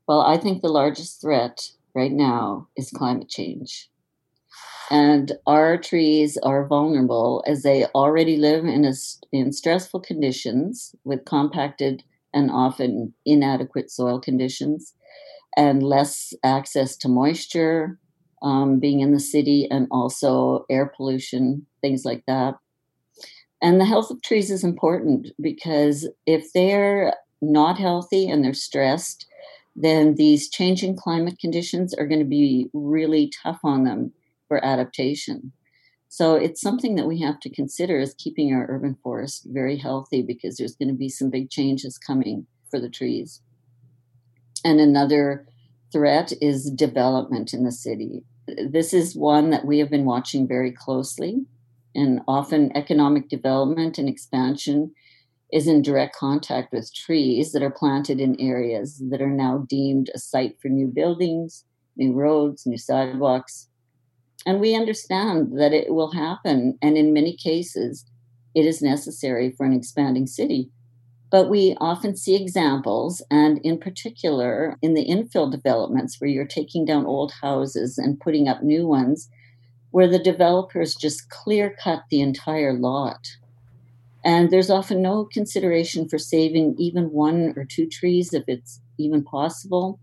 Well, 0.08 0.22
I 0.22 0.38
think 0.38 0.62
the 0.62 0.70
largest 0.70 1.22
threat 1.22 1.70
right 1.94 2.12
now 2.12 2.68
is 2.78 2.92
climate 2.92 3.30
change. 3.30 3.90
And 4.90 5.34
our 5.46 5.78
trees 5.78 6.38
are 6.38 6.66
vulnerable 6.66 7.44
as 7.46 7.62
they 7.62 7.86
already 7.94 8.38
live 8.38 8.66
in, 8.66 8.86
a, 8.86 8.94
in 9.32 9.52
stressful 9.52 10.00
conditions 10.00 10.96
with 11.04 11.26
compacted 11.26 12.04
and 12.34 12.50
often 12.50 13.14
inadequate 13.26 13.92
soil 13.92 14.20
conditions 14.20 14.94
and 15.58 15.84
less 15.84 16.34
access 16.44 16.96
to 16.98 17.10
moisture 17.10 18.00
um, 18.42 18.80
being 18.80 19.02
in 19.02 19.12
the 19.12 19.20
city, 19.20 19.68
and 19.70 19.88
also 19.92 20.66
air 20.70 20.92
pollution, 20.96 21.66
things 21.82 22.06
like 22.06 22.24
that. 22.26 22.56
And 23.62 23.80
the 23.80 23.86
health 23.86 24.10
of 24.10 24.22
trees 24.22 24.52
is 24.52 24.64
important 24.64 25.28
because 25.42 26.08
if 26.26 26.54
they're 26.54 27.14
not 27.42 27.78
healthy 27.78 28.30
and 28.30 28.44
they're 28.44 28.54
stressed, 28.54 29.26
then 29.76 30.16
these 30.16 30.50
changing 30.50 30.96
climate 30.96 31.40
conditions 31.40 31.94
are 31.94 32.08
going 32.08 32.20
to 32.20 32.26
be 32.26 32.70
really 32.74 33.32
tough 33.44 33.60
on 33.64 33.84
them 33.84 34.12
for 34.48 34.64
adaptation. 34.64 35.52
So 36.10 36.36
it's 36.36 36.62
something 36.62 36.96
that 36.96 37.06
we 37.06 37.22
have 37.22 37.40
to 37.42 37.50
consider 37.50 38.00
as 38.00 38.16
keeping 38.16 38.54
our 38.54 38.66
urban 38.68 38.98
forest 39.04 39.46
very 39.50 39.78
healthy 39.78 40.22
because 40.22 40.58
there's 40.58 40.76
going 40.76 40.90
to 40.90 40.96
be 40.96 41.10
some 41.10 41.30
big 41.30 41.50
changes 41.50 41.98
coming 41.98 42.48
for 42.70 42.80
the 42.80 42.90
trees. 42.90 43.42
And 44.66 44.80
another 44.80 45.48
threat 45.92 46.34
is 46.42 46.72
development 46.72 47.54
in 47.54 47.64
the 47.64 47.72
city. 47.72 48.24
This 48.48 48.94
is 48.94 49.16
one 49.16 49.52
that 49.52 49.66
we 49.66 49.80
have 49.80 49.90
been 49.90 50.06
watching 50.06 50.48
very 50.48 50.72
closely, 50.72 51.46
and 51.96 52.22
often 52.28 52.76
economic 52.76 53.30
development 53.30 53.98
and 53.98 54.08
expansion 54.08 54.94
is 55.52 55.68
in 55.68 55.82
direct 55.82 56.16
contact 56.16 56.72
with 56.72 56.94
trees 56.94 57.52
that 57.52 57.64
are 57.64 57.72
planted 57.72 58.20
in 58.20 58.40
areas 58.40 59.02
that 59.10 59.22
are 59.22 59.32
now 59.32 59.66
deemed 59.68 60.10
a 60.14 60.20
site 60.20 60.56
for 60.62 60.68
new 60.68 60.88
buildings, 60.88 61.66
new 61.98 62.14
roads, 62.14 62.66
new 62.66 62.78
sidewalks. 62.78 63.68
And 64.46 64.60
we 64.60 64.76
understand 64.76 65.60
that 65.60 65.74
it 65.74 65.94
will 65.94 66.12
happen, 66.12 66.78
and 66.82 66.98
in 66.98 67.14
many 67.14 67.36
cases, 67.36 68.06
it 68.56 68.66
is 68.66 68.82
necessary 68.82 69.52
for 69.52 69.66
an 69.66 69.74
expanding 69.74 70.28
city. 70.28 70.70
But 71.32 71.50
we 71.50 71.76
often 71.80 72.16
see 72.16 72.36
examples, 72.36 73.22
and 73.30 73.60
in 73.60 73.80
particular 73.80 74.78
in 74.82 74.94
the 74.94 75.08
infill 75.08 75.52
developments 75.52 76.20
where 76.20 76.30
you're 76.30 76.46
taking 76.46 76.86
down 76.86 77.06
old 77.06 77.34
houses 77.42 77.98
and 77.98 78.20
putting 78.20 78.48
up 78.48 78.64
new 78.64 78.88
ones, 78.88 79.30
where 79.92 80.08
the 80.08 80.20
developers 80.20 80.96
just 80.96 81.30
clear 81.30 81.76
cut 81.84 82.04
the 82.10 82.22
entire 82.22 82.74
lot. 82.74 83.28
And 84.24 84.52
there's 84.52 84.70
often 84.70 85.02
no 85.02 85.26
consideration 85.26 86.08
for 86.10 86.18
saving 86.18 86.76
even 86.78 87.12
one 87.12 87.54
or 87.56 87.66
two 87.66 87.88
trees 87.88 88.34
if 88.34 88.44
it's 88.48 88.82
even 88.98 89.24
possible. 89.24 90.00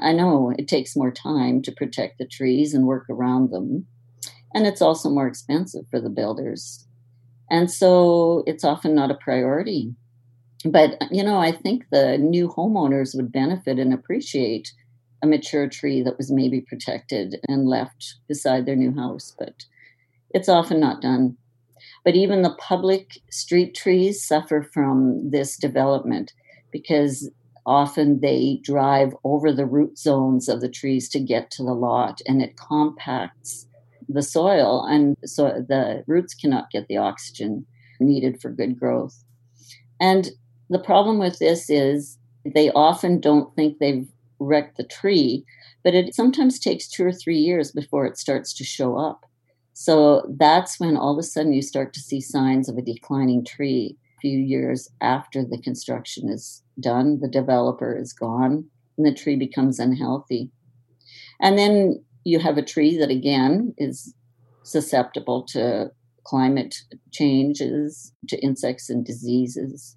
I 0.00 0.12
know 0.12 0.54
it 0.56 0.68
takes 0.68 0.96
more 0.96 1.10
time 1.10 1.60
to 1.62 1.72
protect 1.72 2.18
the 2.18 2.26
trees 2.26 2.72
and 2.72 2.86
work 2.86 3.06
around 3.10 3.50
them. 3.50 3.86
And 4.54 4.66
it's 4.66 4.80
also 4.80 5.10
more 5.10 5.26
expensive 5.26 5.84
for 5.90 6.00
the 6.00 6.08
builders. 6.08 6.86
And 7.50 7.70
so 7.70 8.44
it's 8.46 8.64
often 8.64 8.94
not 8.94 9.10
a 9.10 9.14
priority 9.14 9.94
but 10.64 10.96
you 11.10 11.22
know 11.22 11.38
i 11.38 11.52
think 11.52 11.84
the 11.90 12.18
new 12.18 12.48
homeowners 12.48 13.14
would 13.14 13.30
benefit 13.30 13.78
and 13.78 13.92
appreciate 13.92 14.72
a 15.22 15.26
mature 15.26 15.68
tree 15.68 16.02
that 16.02 16.16
was 16.16 16.30
maybe 16.30 16.60
protected 16.60 17.36
and 17.48 17.66
left 17.66 18.16
beside 18.28 18.66
their 18.66 18.76
new 18.76 18.94
house 18.94 19.34
but 19.38 19.64
it's 20.30 20.48
often 20.48 20.80
not 20.80 21.00
done. 21.00 21.36
But 22.04 22.14
even 22.14 22.42
the 22.42 22.56
public 22.58 23.18
street 23.30 23.74
trees 23.74 24.24
suffer 24.24 24.62
from 24.62 25.30
this 25.30 25.56
development 25.56 26.32
because 26.70 27.30
often 27.66 28.20
they 28.20 28.60
drive 28.62 29.14
over 29.24 29.52
the 29.52 29.66
root 29.66 29.98
zones 29.98 30.48
of 30.48 30.60
the 30.60 30.68
trees 30.68 31.08
to 31.10 31.20
get 31.20 31.50
to 31.52 31.62
the 31.62 31.74
lot 31.74 32.20
and 32.26 32.42
it 32.42 32.56
compacts 32.56 33.66
the 34.08 34.22
soil 34.22 34.86
and 34.86 35.16
so 35.24 35.64
the 35.68 36.02
roots 36.06 36.32
cannot 36.34 36.70
get 36.70 36.86
the 36.88 36.96
oxygen 36.96 37.66
needed 38.00 38.40
for 38.40 38.50
good 38.50 38.78
growth. 38.78 39.22
And 40.00 40.30
the 40.70 40.78
problem 40.78 41.18
with 41.18 41.38
this 41.38 41.68
is 41.68 42.18
they 42.54 42.70
often 42.70 43.20
don't 43.20 43.54
think 43.54 43.78
they've 43.78 44.08
wrecked 44.38 44.76
the 44.76 44.84
tree, 44.84 45.44
but 45.84 45.94
it 45.94 46.14
sometimes 46.14 46.58
takes 46.58 46.88
two 46.88 47.04
or 47.04 47.12
three 47.12 47.38
years 47.38 47.72
before 47.72 48.06
it 48.06 48.18
starts 48.18 48.52
to 48.54 48.64
show 48.64 48.96
up. 48.96 49.24
So 49.72 50.22
that's 50.38 50.80
when 50.80 50.96
all 50.96 51.12
of 51.12 51.18
a 51.18 51.22
sudden 51.22 51.52
you 51.52 51.62
start 51.62 51.92
to 51.94 52.00
see 52.00 52.20
signs 52.20 52.68
of 52.68 52.76
a 52.76 52.82
declining 52.82 53.44
tree. 53.44 53.96
A 54.16 54.20
few 54.20 54.38
years 54.38 54.88
after 55.00 55.44
the 55.44 55.60
construction 55.62 56.28
is 56.28 56.62
done, 56.80 57.20
the 57.20 57.28
developer 57.28 57.96
is 57.96 58.12
gone, 58.12 58.64
and 58.96 59.06
the 59.06 59.14
tree 59.14 59.36
becomes 59.36 59.78
unhealthy. 59.78 60.50
And 61.40 61.56
then 61.56 62.04
you 62.24 62.40
have 62.40 62.58
a 62.58 62.64
tree 62.64 62.98
that 62.98 63.10
again 63.10 63.74
is 63.78 64.14
susceptible 64.64 65.44
to 65.50 65.92
climate 66.24 66.74
changes, 67.12 68.12
to 68.28 68.38
insects 68.40 68.90
and 68.90 69.04
diseases. 69.04 69.96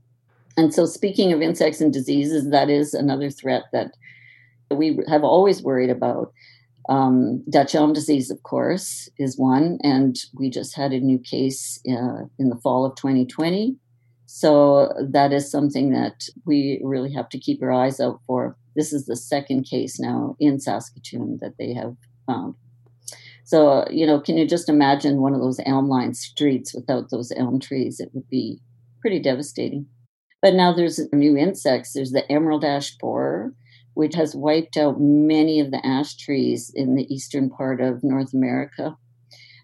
And 0.57 0.73
so, 0.73 0.85
speaking 0.85 1.33
of 1.33 1.41
insects 1.41 1.81
and 1.81 1.91
diseases, 1.91 2.49
that 2.51 2.69
is 2.69 2.93
another 2.93 3.29
threat 3.29 3.63
that 3.73 3.91
we 4.75 4.99
have 5.07 5.23
always 5.23 5.61
worried 5.61 5.89
about. 5.89 6.33
Um, 6.89 7.43
Dutch 7.49 7.75
elm 7.75 7.93
disease, 7.93 8.31
of 8.31 8.41
course, 8.43 9.07
is 9.17 9.37
one, 9.37 9.77
and 9.83 10.15
we 10.33 10.49
just 10.49 10.75
had 10.75 10.91
a 10.91 10.99
new 10.99 11.19
case 11.19 11.79
uh, 11.87 12.25
in 12.39 12.49
the 12.49 12.59
fall 12.63 12.85
of 12.85 12.95
2020. 12.95 13.75
So 14.25 14.91
that 15.11 15.31
is 15.31 15.51
something 15.51 15.91
that 15.91 16.23
we 16.45 16.81
really 16.83 17.13
have 17.13 17.29
to 17.29 17.39
keep 17.39 17.61
our 17.61 17.71
eyes 17.71 17.99
out 17.99 18.19
for. 18.25 18.57
This 18.75 18.93
is 18.93 19.05
the 19.05 19.15
second 19.15 19.65
case 19.65 19.99
now 19.99 20.35
in 20.39 20.59
Saskatoon 20.59 21.39
that 21.41 21.57
they 21.59 21.73
have 21.73 21.95
found. 22.25 22.55
So, 23.43 23.85
you 23.91 24.07
know, 24.07 24.19
can 24.19 24.37
you 24.37 24.47
just 24.47 24.69
imagine 24.69 25.19
one 25.19 25.33
of 25.33 25.41
those 25.41 25.59
elm 25.65 25.89
lined 25.89 26.15
streets 26.15 26.73
without 26.73 27.09
those 27.09 27.33
elm 27.35 27.59
trees? 27.59 27.99
It 27.99 28.09
would 28.13 28.29
be 28.29 28.61
pretty 29.01 29.19
devastating. 29.19 29.87
But 30.41 30.53
now 30.53 30.73
there's 30.73 30.99
new 31.11 31.35
insects. 31.35 31.91
There's 31.93 32.11
the 32.11 32.29
emerald 32.31 32.63
ash 32.63 32.95
borer, 32.97 33.53
which 33.93 34.15
has 34.15 34.35
wiped 34.35 34.77
out 34.77 34.99
many 34.99 35.59
of 35.59 35.71
the 35.71 35.85
ash 35.85 36.15
trees 36.15 36.71
in 36.73 36.95
the 36.95 37.11
eastern 37.13 37.49
part 37.49 37.81
of 37.81 38.03
North 38.03 38.33
America. 38.33 38.95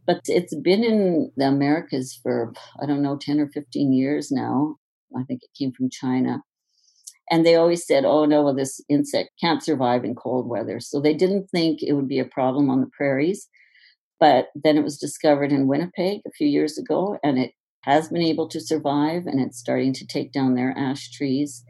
But 0.05 0.21
it's 0.25 0.55
been 0.55 0.83
in 0.83 1.31
the 1.35 1.47
Americas 1.47 2.17
for, 2.21 2.53
I 2.81 2.85
don't 2.85 3.01
know, 3.01 3.17
10 3.19 3.39
or 3.39 3.47
15 3.47 3.93
years 3.93 4.31
now. 4.31 4.75
I 5.17 5.23
think 5.23 5.41
it 5.43 5.57
came 5.57 5.71
from 5.71 5.89
China. 5.89 6.43
And 7.29 7.45
they 7.45 7.55
always 7.55 7.85
said, 7.85 8.05
oh, 8.05 8.25
no, 8.25 8.43
well, 8.43 8.55
this 8.55 8.81
insect 8.87 9.31
can't 9.39 9.61
survive 9.61 10.05
in 10.05 10.15
cold 10.15 10.47
weather. 10.47 10.79
So 10.79 11.01
they 11.01 11.13
didn't 11.13 11.49
think 11.49 11.83
it 11.83 11.93
would 11.93 12.07
be 12.07 12.19
a 12.19 12.25
problem 12.25 12.69
on 12.69 12.79
the 12.79 12.89
prairies. 12.95 13.49
But 14.19 14.47
then 14.55 14.77
it 14.77 14.83
was 14.83 14.97
discovered 14.97 15.51
in 15.51 15.67
Winnipeg 15.67 16.21
a 16.25 16.31
few 16.31 16.47
years 16.47 16.77
ago, 16.77 17.19
and 17.23 17.37
it 17.37 17.51
has 17.83 18.09
been 18.09 18.21
able 18.21 18.47
to 18.49 18.59
survive 18.59 19.27
and 19.27 19.39
it's 19.39 19.59
starting 19.59 19.93
to 19.93 20.07
take 20.07 20.31
down 20.31 20.55
their 20.55 20.73
ash 20.77 21.11
trees, 21.11 21.63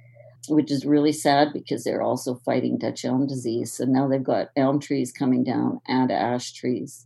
which 0.47 0.71
is 0.71 0.85
really 0.85 1.11
sad 1.11 1.49
because 1.53 1.83
they're 1.83 2.01
also 2.01 2.41
fighting 2.45 2.77
Dutch 2.77 3.03
elm 3.03 3.27
disease. 3.27 3.73
So 3.73 3.85
now 3.85 4.07
they've 4.07 4.23
got 4.23 4.49
elm 4.55 4.79
trees 4.79 5.11
coming 5.11 5.43
down 5.43 5.81
and 5.87 6.11
ash 6.11 6.53
trees. 6.53 7.05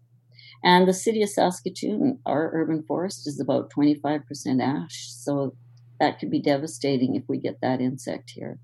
And 0.64 0.88
the 0.88 0.94
city 0.94 1.24
of 1.24 1.30
Saskatoon, 1.30 2.20
our 2.26 2.52
urban 2.54 2.84
forest 2.84 3.28
is 3.28 3.40
about 3.40 3.72
25% 3.72 4.24
ash. 4.62 5.10
So 5.10 5.56
that 6.00 6.20
could 6.20 6.30
be 6.30 6.42
devastating 6.42 7.16
if 7.16 7.24
we 7.28 7.38
get 7.38 7.62
that 7.62 7.82
insect 7.82 8.32
here. 8.32 8.60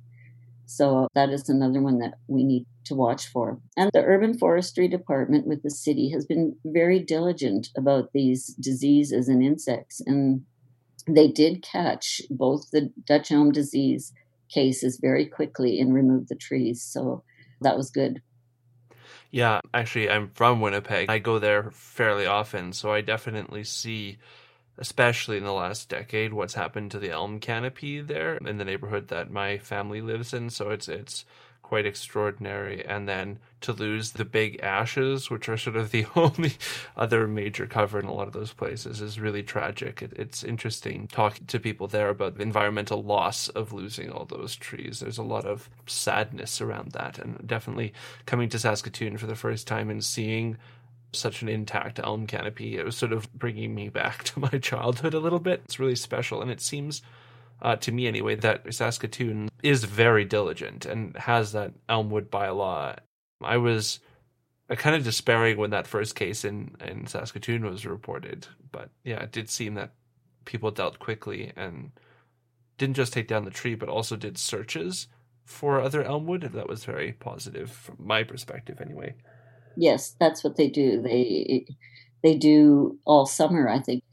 So 0.67 1.07
that 1.15 1.29
is 1.29 1.49
another 1.49 1.81
one 1.81 1.99
that 1.99 2.15
we 2.27 2.43
need 2.43 2.65
to 2.85 2.95
watch 2.95 3.27
for. 3.27 3.59
And 3.77 3.89
the 3.93 4.03
urban 4.03 4.37
forestry 4.37 4.87
department 4.87 5.47
with 5.47 5.63
the 5.63 5.69
city 5.69 6.09
has 6.09 6.25
been 6.25 6.55
very 6.65 6.99
diligent 6.99 7.69
about 7.77 8.11
these 8.13 8.47
diseases 8.59 9.29
and 9.29 9.41
insects. 9.41 10.01
And 10.05 10.43
they 11.07 11.29
did 11.29 11.63
catch 11.63 12.21
both 12.29 12.69
the 12.71 12.91
Dutch 13.05 13.31
elm 13.31 13.51
disease 13.51 14.13
cases 14.49 14.99
very 15.01 15.25
quickly 15.25 15.79
and 15.79 15.93
remove 15.93 16.27
the 16.27 16.35
trees. 16.35 16.83
So 16.83 17.23
that 17.61 17.77
was 17.77 17.89
good. 17.89 18.21
Yeah, 19.31 19.59
actually, 19.73 20.09
I'm 20.09 20.29
from 20.29 20.61
Winnipeg. 20.61 21.09
I 21.09 21.19
go 21.19 21.37
there 21.37 21.71
fairly 21.71 22.25
often, 22.25 22.71
so 22.73 22.91
I 22.91 23.01
definitely 23.01 23.65
see 23.65 24.17
especially 24.77 25.37
in 25.37 25.43
the 25.43 25.53
last 25.53 25.89
decade, 25.89 26.33
what's 26.33 26.53
happened 26.53 26.91
to 26.91 26.99
the 26.99 27.09
elm 27.09 27.39
canopy 27.39 27.99
there 28.01 28.37
in 28.37 28.57
the 28.57 28.65
neighborhood 28.65 29.07
that 29.07 29.31
my 29.31 29.57
family 29.57 30.01
lives 30.01 30.33
in. 30.33 30.49
So 30.49 30.69
it's 30.69 30.87
it's 30.87 31.25
quite 31.67 31.85
extraordinary. 31.85 32.85
And 32.85 33.09
then 33.09 33.39
to 33.59 33.73
lose 33.73 34.11
the 34.11 34.23
big 34.23 34.57
ashes, 34.61 35.29
which 35.29 35.49
are 35.49 35.57
sort 35.57 35.75
of 35.75 35.91
the 35.91 36.05
only 36.15 36.53
other 36.95 37.27
major 37.27 37.67
cover 37.67 37.99
in 37.99 38.05
a 38.05 38.13
lot 38.13 38.27
of 38.27 38.33
those 38.33 38.53
places, 38.53 39.01
is 39.01 39.19
really 39.19 39.43
tragic. 39.43 40.01
It, 40.01 40.13
it's 40.15 40.45
interesting 40.45 41.07
talking 41.07 41.45
to 41.47 41.59
people 41.59 41.87
there 41.87 42.07
about 42.07 42.37
the 42.37 42.43
environmental 42.43 43.03
loss 43.03 43.49
of 43.49 43.73
losing 43.73 44.09
all 44.09 44.23
those 44.23 44.55
trees. 44.55 45.01
There's 45.01 45.17
a 45.17 45.23
lot 45.23 45.45
of 45.45 45.69
sadness 45.85 46.61
around 46.61 46.93
that, 46.93 47.19
and 47.19 47.45
definitely 47.45 47.91
coming 48.25 48.47
to 48.49 48.59
Saskatoon 48.59 49.17
for 49.17 49.27
the 49.27 49.35
first 49.35 49.67
time 49.67 49.89
and 49.89 50.01
seeing 50.01 50.57
such 51.11 51.41
an 51.41 51.49
intact 51.49 51.99
elm 51.99 52.27
canopy. 52.27 52.77
It 52.77 52.85
was 52.85 52.95
sort 52.95 53.11
of 53.11 53.31
bringing 53.33 53.75
me 53.75 53.89
back 53.89 54.23
to 54.25 54.39
my 54.39 54.57
childhood 54.61 55.13
a 55.13 55.19
little 55.19 55.39
bit. 55.39 55.63
It's 55.65 55.79
really 55.79 55.97
special, 55.97 56.41
and 56.41 56.49
it 56.49 56.61
seems, 56.61 57.01
uh, 57.61 57.75
to 57.77 57.91
me 57.91 58.07
anyway, 58.07 58.35
that 58.35 58.73
Saskatoon 58.73 59.49
is 59.63 59.83
very 59.83 60.25
diligent 60.25 60.85
and 60.85 61.15
has 61.17 61.51
that 61.53 61.73
Elmwood 61.89 62.29
bylaw. 62.29 62.97
I 63.41 63.57
was 63.57 63.99
kind 64.69 64.95
of 64.95 65.03
despairing 65.03 65.57
when 65.57 65.69
that 65.71 65.87
first 65.87 66.15
case 66.15 66.43
in, 66.43 66.75
in 66.85 67.07
Saskatoon 67.07 67.65
was 67.65 67.85
reported, 67.85 68.47
but 68.71 68.89
yeah, 69.03 69.23
it 69.23 69.31
did 69.31 69.49
seem 69.49 69.75
that 69.75 69.93
people 70.45 70.71
dealt 70.71 70.99
quickly 70.99 71.51
and 71.55 71.91
didn't 72.77 72.95
just 72.95 73.13
take 73.13 73.27
down 73.27 73.45
the 73.45 73.51
tree, 73.51 73.75
but 73.75 73.89
also 73.89 74.15
did 74.15 74.37
searches 74.37 75.07
for 75.45 75.79
other 75.81 76.03
Elmwood. 76.03 76.41
That 76.53 76.67
was 76.67 76.85
very 76.85 77.13
positive 77.13 77.71
from 77.71 77.95
my 77.99 78.23
perspective, 78.23 78.79
anyway. 78.81 79.15
Yes, 79.75 80.15
that's 80.19 80.43
what 80.43 80.57
they 80.57 80.67
do. 80.67 81.01
They 81.01 81.65
they 82.23 82.35
do 82.35 82.99
all 83.05 83.25
summer. 83.25 83.69
I 83.69 83.79
think 83.79 84.03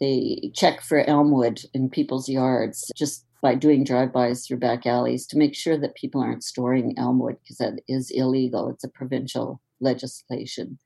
they 0.00 0.50
check 0.54 0.80
for 0.80 1.08
elmwood 1.08 1.62
in 1.72 1.90
people's 1.90 2.28
yards 2.28 2.90
just 2.96 3.24
by 3.42 3.54
doing 3.54 3.84
drive-bys 3.84 4.46
through 4.46 4.56
back 4.56 4.86
alleys 4.86 5.26
to 5.26 5.38
make 5.38 5.54
sure 5.54 5.76
that 5.78 5.94
people 5.96 6.20
aren't 6.20 6.42
storing 6.42 6.94
elmwood 6.96 7.36
because 7.42 7.58
that 7.58 7.80
is 7.88 8.10
illegal. 8.10 8.70
It's 8.70 8.84
a 8.84 8.88
provincial 8.88 9.60
legislation. 9.80 10.78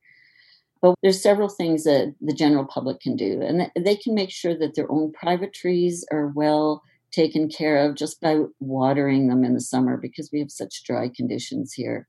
But 0.81 0.95
there's 1.01 1.21
several 1.21 1.49
things 1.49 1.83
that 1.83 2.15
the 2.21 2.33
general 2.33 2.65
public 2.65 3.01
can 3.01 3.15
do, 3.15 3.41
and 3.41 3.69
they 3.77 3.95
can 3.95 4.13
make 4.13 4.31
sure 4.31 4.57
that 4.57 4.75
their 4.75 4.91
own 4.91 5.11
private 5.11 5.53
trees 5.53 6.05
are 6.11 6.31
well 6.35 6.81
taken 7.11 7.49
care 7.49 7.77
of 7.77 7.95
just 7.95 8.21
by 8.21 8.41
watering 8.59 9.27
them 9.27 9.43
in 9.43 9.53
the 9.53 9.61
summer 9.61 9.97
because 9.97 10.29
we 10.31 10.39
have 10.39 10.51
such 10.51 10.83
dry 10.83 11.09
conditions 11.13 11.73
here. 11.73 12.07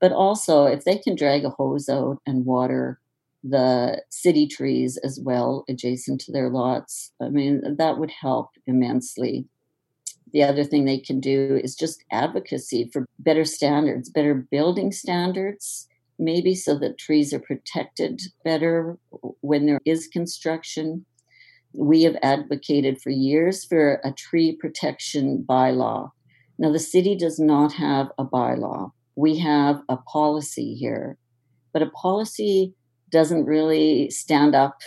But 0.00 0.12
also, 0.12 0.64
if 0.66 0.84
they 0.84 0.98
can 0.98 1.14
drag 1.14 1.44
a 1.44 1.50
hose 1.50 1.88
out 1.88 2.18
and 2.26 2.44
water 2.44 2.98
the 3.42 4.02
city 4.10 4.46
trees 4.46 4.98
as 4.98 5.18
well 5.22 5.64
adjacent 5.68 6.20
to 6.22 6.32
their 6.32 6.50
lots, 6.50 7.12
I 7.20 7.28
mean, 7.28 7.76
that 7.78 7.98
would 7.98 8.10
help 8.10 8.50
immensely. 8.66 9.46
The 10.32 10.42
other 10.42 10.64
thing 10.64 10.84
they 10.84 10.98
can 10.98 11.20
do 11.20 11.60
is 11.62 11.74
just 11.74 12.04
advocacy 12.12 12.90
for 12.92 13.06
better 13.18 13.44
standards, 13.44 14.10
better 14.10 14.34
building 14.34 14.92
standards, 14.92 15.88
maybe 16.18 16.54
so 16.54 16.78
that 16.78 16.98
trees 16.98 17.32
are 17.32 17.40
protected 17.40 18.20
better 18.44 18.98
when 19.40 19.66
there 19.66 19.80
is 19.84 20.06
construction. 20.06 21.04
We 21.72 22.02
have 22.02 22.16
advocated 22.22 23.00
for 23.00 23.10
years 23.10 23.64
for 23.64 24.00
a 24.04 24.12
tree 24.12 24.56
protection 24.56 25.44
bylaw. 25.48 26.10
Now, 26.58 26.70
the 26.70 26.78
city 26.78 27.16
does 27.16 27.38
not 27.38 27.72
have 27.72 28.08
a 28.18 28.24
bylaw. 28.24 28.92
We 29.16 29.38
have 29.38 29.80
a 29.88 29.96
policy 29.96 30.74
here, 30.74 31.16
but 31.72 31.82
a 31.82 31.90
policy 31.90 32.74
doesn't 33.10 33.44
really 33.44 34.10
stand 34.10 34.54
up 34.54 34.80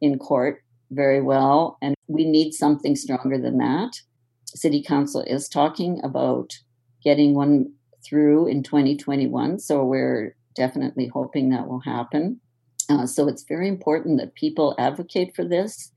in 0.00 0.18
court 0.18 0.62
very 0.90 1.20
well, 1.20 1.76
and 1.82 1.94
we 2.06 2.24
need 2.24 2.52
something 2.52 2.96
stronger 2.96 3.38
than 3.38 3.58
that. 3.58 4.00
City 4.46 4.82
Council 4.82 5.22
is 5.26 5.48
talking 5.48 6.00
about 6.02 6.52
getting 7.02 7.34
one 7.34 7.72
through 8.04 8.46
in 8.46 8.62
2021, 8.62 9.58
so 9.58 9.84
we're 9.84 10.34
definitely 10.56 11.06
hoping 11.06 11.50
that 11.50 11.68
will 11.68 11.80
happen. 11.80 12.40
Uh, 12.88 13.06
so 13.06 13.28
it's 13.28 13.44
very 13.44 13.68
important 13.68 14.18
that 14.18 14.34
people 14.34 14.74
advocate 14.78 15.36
for 15.36 15.44
this. 15.44 15.92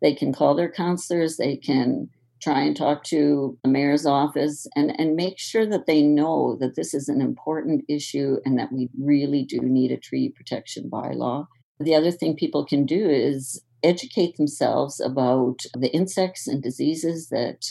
They 0.00 0.14
can 0.14 0.32
call 0.32 0.54
their 0.54 0.70
councillors, 0.70 1.36
they 1.36 1.56
can 1.56 2.08
try 2.46 2.60
and 2.60 2.76
talk 2.76 3.02
to 3.02 3.58
the 3.64 3.68
mayor's 3.68 4.06
office 4.06 4.68
and, 4.76 4.94
and 5.00 5.16
make 5.16 5.36
sure 5.36 5.66
that 5.66 5.86
they 5.86 6.00
know 6.00 6.56
that 6.60 6.76
this 6.76 6.94
is 6.94 7.08
an 7.08 7.20
important 7.20 7.84
issue 7.88 8.36
and 8.44 8.56
that 8.56 8.72
we 8.72 8.88
really 9.02 9.42
do 9.42 9.58
need 9.60 9.90
a 9.90 9.96
tree 9.96 10.28
protection 10.28 10.88
bylaw. 10.88 11.44
The 11.80 11.96
other 11.96 12.12
thing 12.12 12.36
people 12.36 12.64
can 12.64 12.86
do 12.86 13.10
is 13.10 13.60
educate 13.82 14.36
themselves 14.36 15.00
about 15.00 15.56
the 15.76 15.88
insects 15.88 16.46
and 16.46 16.62
diseases 16.62 17.30
that 17.30 17.66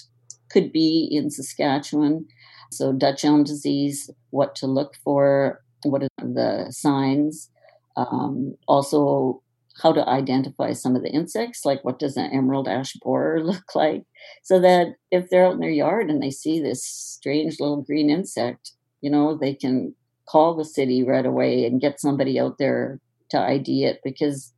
could 0.51 0.73
be 0.73 1.07
in 1.09 1.29
Saskatchewan. 1.29 2.27
So, 2.69 2.91
Dutch 2.91 3.23
elm 3.23 3.45
disease, 3.45 4.09
what 4.31 4.55
to 4.55 4.67
look 4.67 4.95
for, 5.05 5.61
what 5.83 6.03
are 6.03 6.09
the 6.17 6.67
signs, 6.71 7.49
um, 7.95 8.55
also 8.67 9.41
how 9.81 9.91
to 9.91 10.07
identify 10.07 10.73
some 10.73 10.95
of 10.95 11.03
the 11.03 11.09
insects, 11.09 11.65
like 11.65 11.83
what 11.83 11.99
does 11.99 12.15
an 12.15 12.31
emerald 12.31 12.67
ash 12.67 12.93
borer 13.01 13.43
look 13.43 13.75
like, 13.75 14.03
so 14.43 14.59
that 14.59 14.95
if 15.11 15.29
they're 15.29 15.45
out 15.45 15.53
in 15.53 15.59
their 15.59 15.69
yard 15.69 16.09
and 16.09 16.21
they 16.21 16.31
see 16.31 16.59
this 16.59 16.83
strange 16.83 17.59
little 17.59 17.81
green 17.81 18.09
insect, 18.09 18.71
you 19.01 19.09
know, 19.09 19.37
they 19.37 19.53
can 19.53 19.93
call 20.27 20.55
the 20.55 20.65
city 20.65 21.03
right 21.03 21.25
away 21.25 21.65
and 21.65 21.81
get 21.81 21.99
somebody 21.99 22.39
out 22.39 22.57
there 22.57 22.99
to 23.29 23.39
ID 23.39 23.83
it 23.85 23.99
because 24.03 24.53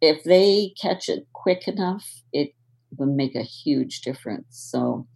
if 0.00 0.24
they 0.24 0.72
catch 0.80 1.08
it 1.08 1.26
quick 1.32 1.66
enough, 1.66 2.06
it 2.32 2.50
will 2.96 3.06
make 3.06 3.34
a 3.34 3.42
huge 3.42 4.00
difference. 4.02 4.46
So, 4.50 5.06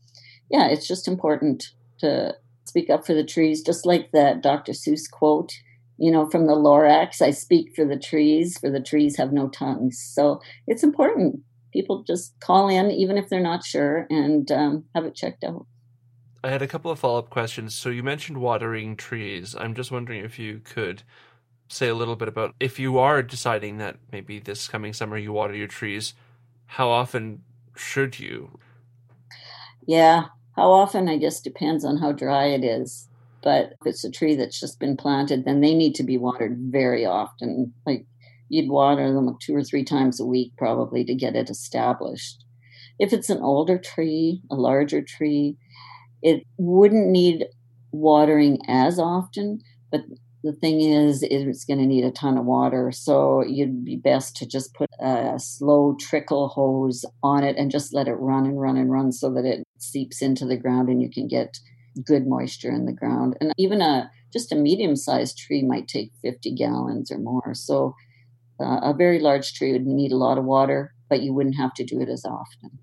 yeah, 0.51 0.69
it's 0.69 0.89
just 0.89 1.07
important 1.07 1.65
to 2.01 2.35
speak 2.65 2.91
up 2.91 3.07
for 3.07 3.15
the 3.15 3.25
trees, 3.25 3.63
just 3.63 3.87
like 3.87 4.11
that 4.13 4.43
Dr. 4.43 4.73
Seuss 4.73 5.11
quote, 5.11 5.53
you 6.01 6.11
know, 6.11 6.29
from 6.31 6.47
the 6.47 6.55
Lorax 6.55 7.21
I 7.21 7.31
speak 7.31 7.75
for 7.77 7.85
the 7.85 7.99
trees, 7.99 8.59
for 8.59 8.71
the 8.71 8.81
trees 8.81 9.17
have 9.19 9.33
no 9.33 9.49
tongues. 9.51 9.99
So 10.03 10.41
it's 10.67 10.83
important. 10.83 11.41
People 11.75 12.03
just 12.05 12.35
call 12.41 12.69
in, 12.69 12.91
even 12.91 13.19
if 13.19 13.29
they're 13.29 13.39
not 13.39 13.65
sure, 13.65 14.07
and 14.09 14.51
um, 14.51 14.85
have 14.95 15.05
it 15.05 15.15
checked 15.15 15.45
out. 15.45 15.67
I 16.43 16.49
had 16.49 16.63
a 16.63 16.67
couple 16.67 16.91
of 16.91 16.99
follow 16.99 17.19
up 17.19 17.29
questions. 17.29 17.75
So 17.75 17.91
you 17.91 18.03
mentioned 18.03 18.39
watering 18.39 18.97
trees. 18.97 19.55
I'm 19.55 19.75
just 19.75 19.93
wondering 19.93 20.25
if 20.25 20.39
you 20.39 20.63
could 20.65 21.03
say 21.69 21.89
a 21.89 21.95
little 21.95 22.17
bit 22.17 22.29
about 22.29 22.55
if 22.59 22.79
you 22.79 22.99
are 22.99 23.23
deciding 23.23 23.77
that 23.79 23.97
maybe 24.11 24.39
this 24.39 24.69
coming 24.69 24.95
summer 24.95 25.19
you 25.19 25.35
water 25.35 25.55
your 25.55 25.69
trees, 25.69 26.15
how 26.65 26.89
often 26.89 27.43
should 27.77 28.19
you? 28.19 28.59
Yeah, 29.87 30.29
how 30.57 30.71
often, 30.71 31.11
I 31.11 31.19
guess, 31.19 31.41
depends 31.41 31.85
on 31.85 31.99
how 31.99 32.13
dry 32.13 32.47
it 32.47 32.65
is. 32.65 33.07
But 33.43 33.73
if 33.81 33.87
it's 33.87 34.05
a 34.05 34.11
tree 34.11 34.35
that's 34.35 34.61
just 34.61 34.79
been 34.79 34.97
planted, 34.97 35.45
then 35.45 35.61
they 35.61 35.75
need 35.75 35.95
to 35.97 36.03
be 36.03 36.19
watered 36.19 36.59
very 36.71 37.07
often. 37.07 37.73
Like 37.87 38.07
you'd 38.49 38.71
water 38.71 39.13
them 39.13 39.37
two 39.41 39.55
or 39.55 39.65
three 39.65 39.85
times 39.85 40.21
a 40.21 40.27
week, 40.27 40.53
probably, 40.59 41.05
to 41.05 41.15
get 41.15 41.37
it 41.37 41.51
established. 41.51 42.45
If 42.99 43.13
it's 43.13 43.31
an 43.31 43.41
older 43.41 43.79
tree, 43.79 44.43
a 44.51 44.57
larger 44.57 45.03
tree, 45.03 45.57
it 46.23 46.43
wouldn't 46.59 47.09
need 47.09 47.47
watering 47.93 48.59
as 48.69 48.99
often, 48.99 49.61
but 49.91 50.03
the 50.43 50.53
thing 50.53 50.81
is 50.81 51.23
it's 51.23 51.65
going 51.65 51.79
to 51.79 51.87
need 51.87 52.05
a 52.05 52.11
ton 52.11 52.39
of 52.39 52.47
water 52.47 52.91
so 52.91 53.45
you'd 53.47 53.85
be 53.85 53.97
best 53.97 54.37
to 54.37 54.47
just 54.47 54.73
put 54.75 54.89
a 54.99 55.39
slow 55.39 55.95
trickle 56.01 56.49
hose 56.49 57.05
on 57.23 57.45
it 57.45 57.57
and 57.57 57.71
just 57.71 57.95
let 57.95 58.09
it 58.09 58.15
run 58.15 58.47
and 58.47 58.61
run 58.61 58.77
and 58.77 58.91
run 58.91 59.13
so 59.13 59.33
that 59.33 59.45
it 59.45 59.67
seeps 59.79 60.23
into 60.23 60.47
the 60.47 60.57
ground 60.57 60.89
and 60.89 61.03
you 61.03 61.11
can 61.11 61.27
get 61.29 61.59
good 62.05 62.27
moisture 62.27 62.71
in 62.71 62.87
the 62.87 62.93
ground. 62.93 63.37
And 63.41 63.53
even 63.57 63.81
a 63.81 64.11
just 64.33 64.53
a 64.53 64.57
medium 64.57 64.95
sized 64.97 65.39
tree 65.39 65.63
might 65.63 65.89
take 65.89 66.13
50 66.23 66.55
gallons 66.55 67.11
or 67.11 67.19
more. 67.19 67.53
So 67.55 67.95
uh, 68.61 68.81
a 68.83 68.95
very 68.95 69.19
large 69.19 69.55
tree 69.55 69.73
would 69.73 69.87
need 69.87 70.13
a 70.13 70.17
lot 70.17 70.39
of 70.39 70.45
water 70.45 70.95
but 71.11 71.23
you 71.23 71.35
wouldn't 71.35 71.57
have 71.57 71.75
to 71.75 71.85
do 71.85 72.01
it 72.01 72.09
as 72.09 72.25
often. 72.25 72.79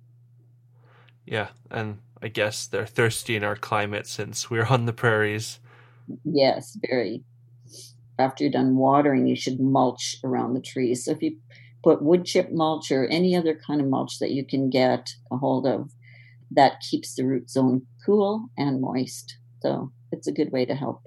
Yeah 1.26 1.48
and 1.72 2.00
i 2.22 2.28
guess 2.28 2.68
they're 2.68 2.86
thirsty 2.86 3.36
in 3.36 3.44
our 3.44 3.56
climate 3.56 4.08
since 4.08 4.50
we're 4.50 4.66
on 4.66 4.86
the 4.86 4.94
prairies. 4.94 5.60
Yes 6.24 6.78
very. 6.88 7.24
After 8.20 8.44
you're 8.44 8.52
done 8.52 8.78
watering, 8.78 9.28
you 9.28 9.36
should 9.36 9.60
mulch 9.60 10.18
around 10.24 10.54
the 10.54 10.62
trees. 10.62 11.06
So 11.06 11.12
if 11.12 11.22
you 11.22 11.38
put 11.84 12.02
wood 12.02 12.26
chip 12.26 12.52
mulch 12.52 12.92
or 12.92 13.06
any 13.08 13.36
other 13.36 13.60
kind 13.68 13.80
of 13.80 13.88
mulch 13.88 14.18
that 14.20 14.32
you 14.32 14.44
can 14.44 14.72
get 14.72 15.10
a 15.32 15.38
hold 15.38 15.68
of, 15.68 15.92
that 16.52 16.80
keeps 16.90 17.16
the 17.16 17.26
root 17.26 17.50
zone 17.50 17.86
cool 18.06 18.50
and 18.58 18.82
moist. 18.82 19.38
So 19.62 19.92
it's 20.12 20.28
a 20.28 20.32
good 20.32 20.52
way 20.52 20.66
to 20.66 20.76
help. 20.76 21.02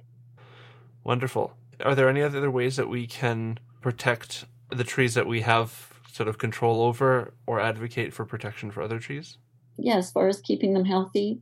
Wonderful. 1.05 1.53
Are 1.85 1.95
there 1.95 2.09
any 2.09 2.23
other 2.23 2.51
ways 2.51 2.77
that 2.77 2.89
we 2.89 3.07
can 3.07 3.59
protect 3.81 4.45
the 4.71 4.85
trees 4.85 5.15
that 5.15 5.27
we 5.27 5.41
have 5.41 5.95
sort 6.13 6.29
of 6.29 6.39
control 6.39 6.83
over 6.83 7.33
or 7.47 7.61
advocate 7.61 8.13
for 8.13 8.25
protection 8.25 8.71
for 8.71 8.83
other 8.83 8.99
trees? 8.99 9.39
Yeah, 9.79 9.97
as 9.97 10.11
far 10.11 10.29
as 10.29 10.41
keeping 10.41 10.75
them 10.75 10.85
healthy, 10.85 11.41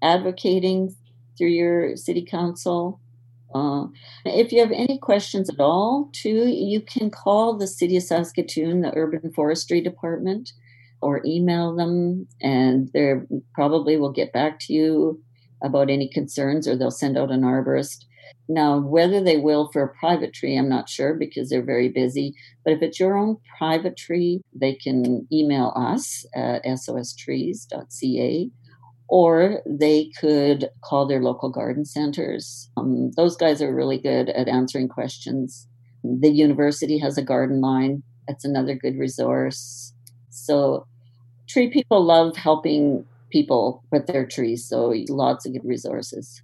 advocating 0.00 0.94
through 1.36 1.48
your 1.48 1.96
city 1.96 2.24
council, 2.24 3.00
uh, 3.54 3.86
if 4.24 4.52
you 4.52 4.60
have 4.60 4.72
any 4.72 4.98
questions 4.98 5.48
at 5.48 5.60
all, 5.60 6.10
too, 6.12 6.46
you 6.48 6.80
can 6.80 7.10
call 7.10 7.56
the 7.56 7.66
City 7.66 7.96
of 7.96 8.02
Saskatoon, 8.02 8.82
the 8.82 8.96
Urban 8.96 9.32
Forestry 9.32 9.80
Department, 9.80 10.52
or 11.00 11.22
email 11.24 11.74
them, 11.74 12.26
and 12.40 12.90
they 12.92 13.14
probably 13.54 13.96
will 13.96 14.12
get 14.12 14.32
back 14.32 14.58
to 14.60 14.72
you 14.72 15.22
about 15.62 15.90
any 15.90 16.08
concerns, 16.08 16.68
or 16.68 16.76
they'll 16.76 16.90
send 16.90 17.16
out 17.18 17.30
an 17.30 17.42
arborist. 17.42 18.04
Now, 18.48 18.78
whether 18.78 19.22
they 19.22 19.36
will 19.36 19.70
for 19.72 19.82
a 19.82 19.94
private 19.98 20.32
tree, 20.32 20.56
I'm 20.56 20.68
not 20.68 20.88
sure 20.88 21.14
because 21.14 21.50
they're 21.50 21.64
very 21.64 21.88
busy. 21.88 22.34
But 22.64 22.74
if 22.74 22.82
it's 22.82 23.00
your 23.00 23.16
own 23.16 23.36
private 23.58 23.96
tree, 23.96 24.40
they 24.54 24.74
can 24.74 25.26
email 25.30 25.72
us 25.76 26.24
at 26.34 26.64
sostrees.ca 26.64 28.50
or 29.08 29.62
they 29.66 30.10
could 30.20 30.68
call 30.84 31.06
their 31.06 31.22
local 31.22 31.50
garden 31.50 31.84
centers. 31.84 32.70
Um, 32.76 33.10
those 33.16 33.36
guys 33.36 33.62
are 33.62 33.74
really 33.74 33.98
good 33.98 34.28
at 34.30 34.48
answering 34.48 34.88
questions. 34.88 35.66
The 36.04 36.30
university 36.30 36.98
has 36.98 37.16
a 37.16 37.22
garden 37.22 37.60
line, 37.60 38.02
that's 38.28 38.44
another 38.44 38.74
good 38.74 38.98
resource. 38.98 39.94
So, 40.38 40.86
tree 41.48 41.70
people 41.70 42.04
love 42.04 42.36
helping 42.36 43.06
people 43.30 43.84
with 43.92 44.06
their 44.06 44.26
trees, 44.26 44.66
so 44.66 44.94
lots 45.08 45.46
of 45.46 45.52
good 45.54 45.64
resources. 45.64 46.42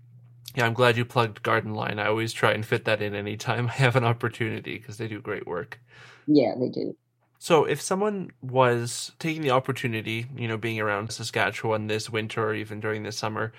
Yeah, 0.57 0.67
I'm 0.67 0.75
glad 0.75 0.97
you 0.97 1.05
plugged 1.05 1.43
Garden 1.43 1.75
Line. 1.75 1.99
I 1.99 2.07
always 2.07 2.33
try 2.33 2.53
and 2.53 2.65
fit 2.67 2.85
that 2.85 3.03
in 3.03 3.15
anytime 3.15 3.69
I 3.71 3.73
have 3.73 3.97
an 3.97 4.05
opportunity 4.05 4.79
because 4.79 4.99
they 4.99 5.09
do 5.09 5.21
great 5.21 5.47
work. 5.47 5.81
Yeah, 6.27 6.55
they 6.59 6.69
do. 6.69 6.97
So, 7.39 7.65
if 7.65 7.81
someone 7.81 8.33
was 8.43 9.13
taking 9.19 9.43
the 9.43 9.51
opportunity, 9.51 10.27
you 10.37 10.49
know, 10.49 10.57
being 10.57 10.81
around 10.81 11.13
Saskatchewan 11.13 11.87
this 11.87 12.09
winter 12.11 12.43
or 12.49 12.55
even 12.55 12.81
during 12.81 13.03
the 13.03 13.13
summer, 13.13 13.53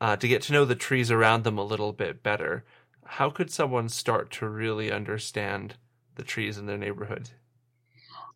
uh, 0.00 0.16
to 0.16 0.28
get 0.28 0.42
to 0.42 0.52
know 0.52 0.64
the 0.64 0.74
trees 0.76 1.10
around 1.10 1.44
them 1.44 1.58
a 1.58 1.64
little 1.64 1.92
bit 1.92 2.22
better, 2.22 2.64
How 3.04 3.30
could 3.30 3.50
someone 3.50 3.88
start 3.88 4.30
to 4.32 4.48
really 4.48 4.92
understand 4.92 5.76
the 6.16 6.24
trees 6.24 6.58
in 6.58 6.66
their 6.66 6.78
neighborhood? 6.78 7.30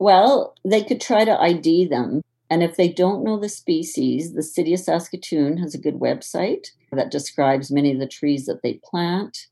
Well, 0.00 0.54
they 0.64 0.82
could 0.82 1.00
try 1.00 1.26
to 1.26 1.38
ID 1.38 1.88
them. 1.88 2.22
And 2.48 2.62
if 2.62 2.76
they 2.76 2.88
don't 2.88 3.22
know 3.22 3.38
the 3.38 3.50
species, 3.50 4.32
the 4.32 4.42
City 4.42 4.72
of 4.72 4.80
Saskatoon 4.80 5.58
has 5.58 5.74
a 5.74 5.80
good 5.80 6.00
website 6.00 6.68
that 6.90 7.10
describes 7.10 7.70
many 7.70 7.92
of 7.92 8.00
the 8.00 8.08
trees 8.08 8.46
that 8.46 8.62
they 8.62 8.80
plant. 8.82 9.46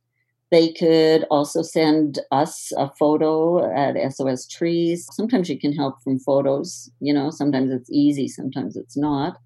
They 0.50 0.72
could 0.72 1.26
also 1.30 1.60
send 1.60 2.20
us 2.32 2.72
a 2.78 2.90
photo 2.98 3.70
at 3.70 4.12
SOS 4.14 4.46
Trees. 4.46 5.06
Sometimes 5.12 5.50
you 5.50 5.60
can 5.60 5.74
help 5.74 6.02
from 6.02 6.18
photos, 6.18 6.90
you 6.98 7.12
know, 7.12 7.30
sometimes 7.30 7.70
it's 7.70 7.90
easy, 7.92 8.26
sometimes 8.26 8.74
it's 8.74 8.96
not. 8.96 9.36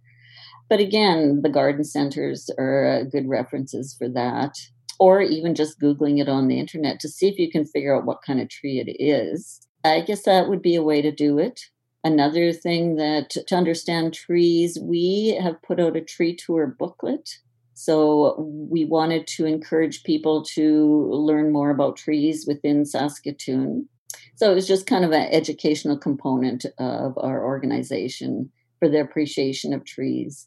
But 0.71 0.79
again, 0.79 1.43
the 1.43 1.51
garden 1.51 1.83
centers 1.83 2.49
are 2.57 3.05
good 3.11 3.29
references 3.29 3.93
for 3.93 4.09
that. 4.11 4.55
Or 5.01 5.21
even 5.21 5.57
just 5.57 5.81
Googling 5.81 6.21
it 6.21 6.29
on 6.29 6.47
the 6.47 6.61
internet 6.61 7.01
to 7.01 7.09
see 7.09 7.27
if 7.27 7.41
you 7.41 7.51
can 7.51 7.67
figure 7.67 7.97
out 7.97 8.07
what 8.07 8.23
kind 8.25 8.41
of 8.41 8.49
tree 8.49 8.79
it 8.79 8.97
is. 9.03 9.67
I 9.85 10.01
guess 10.01 10.23
that 10.23 10.49
would 10.49 10.63
be 10.63 10.75
a 10.75 10.83
way 10.83 11.03
to 11.03 11.11
do 11.11 11.39
it. 11.39 11.61
Another 12.05 12.53
thing 12.53 12.97
that 12.97 13.31
to 13.31 13.55
understand 13.55 14.15
trees, 14.15 14.79
we 14.81 15.39
have 15.41 15.63
put 15.63 15.81
out 15.81 15.97
a 15.97 16.01
tree 16.01 16.35
tour 16.35 16.67
booklet 16.67 17.39
so 17.75 18.37
we 18.39 18.85
wanted 18.85 19.27
to 19.29 19.47
encourage 19.47 20.05
people 20.05 20.45
to 20.55 21.09
learn 21.11 21.53
more 21.53 21.71
about 21.71 21.97
trees 21.97 22.47
within 22.47 22.85
Saskatoon. 22.85 23.89
So 24.37 24.53
it 24.53 24.55
was 24.55 24.69
just 24.69 24.87
kind 24.87 25.05
of 25.05 25.13
an 25.13 25.29
educational 25.33 25.99
component 25.99 26.65
of 26.79 27.19
our 27.19 27.45
organization 27.45 28.51
for 28.79 28.89
the 28.89 29.01
appreciation 29.01 29.73
of 29.73 29.85
trees. 29.85 30.47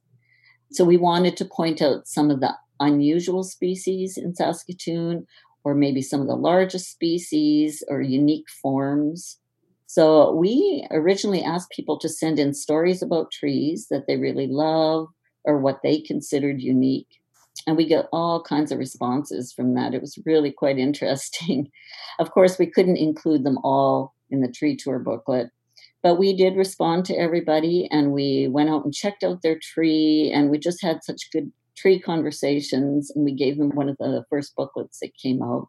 So 0.72 0.86
we 0.86 0.96
wanted 0.96 1.36
to 1.38 1.46
point 1.46 1.82
out 1.82 2.08
some 2.08 2.30
of 2.30 2.40
the 2.40 2.54
unusual 2.80 3.44
species 3.44 4.18
in 4.18 4.34
Saskatoon, 4.34 5.26
or 5.66 5.76
maybe 5.76 6.02
some 6.02 6.22
of 6.22 6.28
the 6.28 6.36
largest 6.36 6.90
species 6.90 7.84
or 7.90 8.02
unique 8.02 8.48
forms. 8.62 9.38
So 9.88 10.32
we 10.32 10.88
originally 10.92 11.44
asked 11.44 11.72
people 11.72 12.00
to 12.00 12.08
send 12.08 12.40
in 12.40 12.54
stories 12.54 13.02
about 13.02 13.32
trees 13.32 13.88
that 13.90 14.08
they 14.08 14.16
really 14.16 14.48
love 14.48 15.08
or 15.44 15.60
what 15.60 15.82
they 15.84 16.00
considered 16.00 16.62
unique 16.62 17.20
and 17.68 17.78
we 17.78 17.88
got 17.88 18.08
all 18.12 18.42
kinds 18.42 18.72
of 18.72 18.80
responses 18.80 19.54
from 19.54 19.74
that. 19.76 19.94
It 19.94 20.02
was 20.02 20.20
really 20.26 20.52
quite 20.52 20.78
interesting. 20.88 21.72
of 22.20 22.32
course, 22.32 22.58
we 22.58 22.68
couldn't 22.68 22.98
include 22.98 23.44
them 23.44 23.58
all 23.64 24.14
in 24.30 24.42
the 24.42 24.52
tree 24.52 24.76
tour 24.76 25.00
booklet, 25.00 25.50
but 26.02 26.16
we 26.16 26.36
did 26.36 26.56
respond 26.56 27.06
to 27.06 27.16
everybody 27.16 27.88
and 27.92 28.12
we 28.12 28.48
went 28.48 28.70
out 28.70 28.84
and 28.84 28.94
checked 28.94 29.24
out 29.24 29.42
their 29.42 29.60
tree 29.60 30.32
and 30.34 30.50
we 30.50 30.58
just 30.58 30.82
had 30.82 31.04
such 31.04 31.30
good 31.32 31.52
tree 31.76 32.00
conversations 32.00 33.12
and 33.16 33.26
we 33.26 33.34
gave 33.34 33.58
them 33.58 33.70
one 33.72 33.90
of 33.90 33.98
the 33.98 34.26
first 34.30 34.56
booklets 34.56 35.00
that 35.00 35.16
came 35.18 35.42
out 35.42 35.68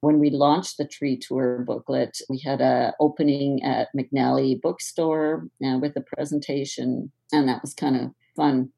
when 0.00 0.18
we 0.18 0.28
launched 0.28 0.76
the 0.76 0.86
tree 0.86 1.16
tour 1.16 1.64
booklet 1.66 2.18
we 2.28 2.38
had 2.38 2.60
a 2.60 2.92
opening 3.00 3.62
at 3.62 3.88
mcnally 3.96 4.60
bookstore 4.60 5.48
uh, 5.64 5.78
with 5.78 5.96
a 5.96 6.00
presentation 6.16 7.10
and 7.32 7.48
that 7.48 7.62
was 7.62 7.74
kind 7.74 7.96
of 7.96 8.10
fun 8.36 8.70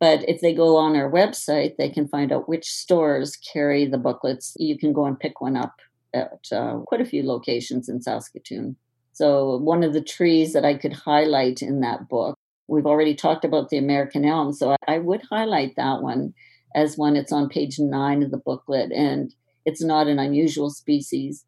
but 0.00 0.28
if 0.28 0.40
they 0.40 0.54
go 0.54 0.76
on 0.76 0.94
our 0.94 1.10
website, 1.10 1.76
they 1.76 1.88
can 1.88 2.06
find 2.06 2.30
out 2.30 2.48
which 2.48 2.70
stores 2.70 3.36
carry 3.36 3.86
the 3.86 3.98
booklets. 3.98 4.54
You 4.58 4.78
can 4.78 4.92
go 4.92 5.06
and 5.06 5.18
pick 5.18 5.40
one 5.40 5.56
up 5.56 5.74
at 6.14 6.46
uh, 6.52 6.78
quite 6.86 7.00
a 7.00 7.06
few 7.06 7.24
locations 7.24 7.88
in 7.88 8.00
Saskatoon. 8.00 8.76
So, 9.12 9.56
one 9.56 9.82
of 9.82 9.92
the 9.92 10.00
trees 10.00 10.52
that 10.52 10.64
I 10.64 10.74
could 10.74 10.92
highlight 10.92 11.62
in 11.62 11.80
that 11.80 12.08
book, 12.08 12.37
we've 12.68 12.86
already 12.86 13.14
talked 13.14 13.44
about 13.44 13.70
the 13.70 13.78
American 13.78 14.24
elm. 14.24 14.52
So, 14.52 14.76
I 14.86 14.98
would 14.98 15.22
highlight 15.30 15.74
that 15.76 16.02
one 16.02 16.34
as 16.74 16.96
one. 16.96 17.16
It's 17.16 17.32
on 17.32 17.48
page 17.48 17.78
nine 17.78 18.22
of 18.22 18.30
the 18.30 18.38
booklet, 18.38 18.92
and 18.92 19.34
it's 19.64 19.82
not 19.82 20.06
an 20.06 20.18
unusual 20.18 20.70
species 20.70 21.44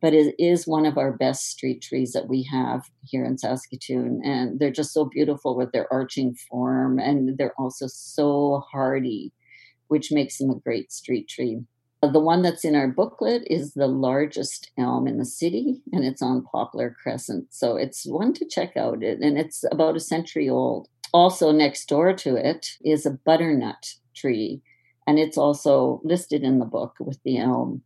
but 0.00 0.14
it 0.14 0.34
is 0.38 0.66
one 0.66 0.86
of 0.86 0.96
our 0.96 1.12
best 1.12 1.48
street 1.48 1.82
trees 1.82 2.12
that 2.12 2.28
we 2.28 2.44
have 2.44 2.88
here 3.04 3.24
in 3.24 3.36
Saskatoon. 3.36 4.20
And 4.24 4.58
they're 4.58 4.70
just 4.70 4.92
so 4.92 5.04
beautiful 5.04 5.56
with 5.56 5.72
their 5.72 5.92
arching 5.92 6.34
form, 6.34 6.98
and 6.98 7.36
they're 7.36 7.58
also 7.58 7.86
so 7.88 8.62
hardy, 8.70 9.32
which 9.88 10.12
makes 10.12 10.38
them 10.38 10.50
a 10.50 10.60
great 10.60 10.92
street 10.92 11.28
tree. 11.28 11.62
Uh, 12.02 12.08
the 12.10 12.20
one 12.20 12.42
that's 12.42 12.64
in 12.64 12.74
our 12.74 12.88
booklet 12.88 13.42
is 13.48 13.74
the 13.74 13.88
largest 13.88 14.70
elm 14.78 15.08
in 15.08 15.18
the 15.18 15.24
city, 15.24 15.82
and 15.92 16.04
it's 16.04 16.22
on 16.22 16.44
Poplar 16.44 16.96
Crescent. 17.02 17.46
So 17.50 17.76
it's 17.76 18.06
one 18.06 18.32
to 18.34 18.46
check 18.46 18.76
out, 18.76 19.02
and 19.02 19.38
it's 19.38 19.64
about 19.72 19.96
a 19.96 20.00
century 20.00 20.48
old. 20.48 20.88
Also, 21.12 21.50
next 21.52 21.88
door 21.88 22.12
to 22.12 22.36
it 22.36 22.68
is 22.84 23.06
a 23.06 23.10
butternut 23.10 23.94
tree, 24.14 24.62
and 25.06 25.18
it's 25.18 25.38
also 25.38 26.00
listed 26.04 26.42
in 26.42 26.58
the 26.58 26.64
book 26.64 26.94
with 27.00 27.18
the 27.24 27.38
elm 27.38 27.82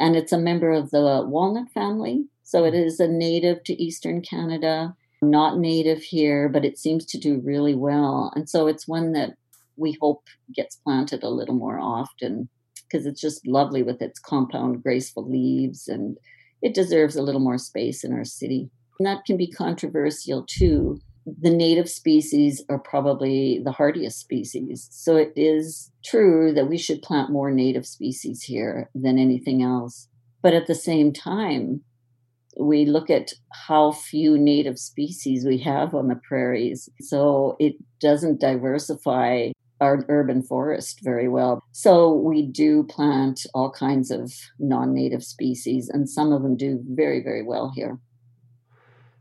and 0.00 0.16
it's 0.16 0.32
a 0.32 0.38
member 0.38 0.72
of 0.72 0.90
the 0.90 1.24
walnut 1.28 1.70
family. 1.72 2.24
So 2.42 2.64
it 2.64 2.74
is 2.74 2.98
a 2.98 3.06
native 3.06 3.62
to 3.64 3.80
Eastern 3.80 4.22
Canada, 4.22 4.96
not 5.22 5.58
native 5.58 6.02
here, 6.02 6.48
but 6.48 6.64
it 6.64 6.78
seems 6.78 7.04
to 7.06 7.18
do 7.18 7.40
really 7.44 7.74
well. 7.74 8.32
And 8.34 8.48
so 8.48 8.66
it's 8.66 8.88
one 8.88 9.12
that 9.12 9.36
we 9.76 9.96
hope 10.00 10.24
gets 10.52 10.76
planted 10.76 11.22
a 11.22 11.28
little 11.28 11.54
more 11.54 11.78
often 11.78 12.48
because 12.90 13.06
it's 13.06 13.20
just 13.20 13.46
lovely 13.46 13.82
with 13.82 14.02
its 14.02 14.18
compound, 14.18 14.82
graceful 14.82 15.28
leaves, 15.28 15.88
and 15.88 16.16
it 16.62 16.74
deserves 16.74 17.16
a 17.16 17.22
little 17.22 17.40
more 17.40 17.58
space 17.58 18.04
in 18.04 18.12
our 18.12 18.24
city. 18.24 18.70
And 18.98 19.06
that 19.06 19.24
can 19.24 19.36
be 19.36 19.50
controversial 19.50 20.44
too 20.48 21.00
the 21.26 21.50
native 21.50 21.88
species 21.88 22.62
are 22.68 22.78
probably 22.78 23.60
the 23.64 23.72
hardiest 23.72 24.18
species. 24.20 24.88
So 24.90 25.16
it 25.16 25.32
is 25.36 25.90
true 26.04 26.52
that 26.54 26.68
we 26.68 26.78
should 26.78 27.02
plant 27.02 27.30
more 27.30 27.50
native 27.50 27.86
species 27.86 28.42
here 28.42 28.90
than 28.94 29.18
anything 29.18 29.62
else. 29.62 30.08
But 30.42 30.54
at 30.54 30.66
the 30.66 30.74
same 30.74 31.12
time, 31.12 31.82
we 32.58 32.84
look 32.84 33.10
at 33.10 33.32
how 33.52 33.92
few 33.92 34.38
native 34.38 34.78
species 34.78 35.44
we 35.44 35.58
have 35.58 35.94
on 35.94 36.08
the 36.08 36.20
prairies. 36.26 36.88
So 37.00 37.56
it 37.60 37.74
doesn't 38.00 38.40
diversify 38.40 39.50
our 39.80 40.04
urban 40.08 40.42
forest 40.42 41.00
very 41.02 41.28
well. 41.28 41.62
So 41.72 42.12
we 42.12 42.42
do 42.46 42.84
plant 42.84 43.46
all 43.54 43.70
kinds 43.70 44.10
of 44.10 44.32
non 44.58 44.94
native 44.94 45.24
species, 45.24 45.88
and 45.88 46.08
some 46.08 46.32
of 46.32 46.42
them 46.42 46.56
do 46.56 46.80
very, 46.88 47.22
very 47.22 47.42
well 47.42 47.72
here. 47.74 47.98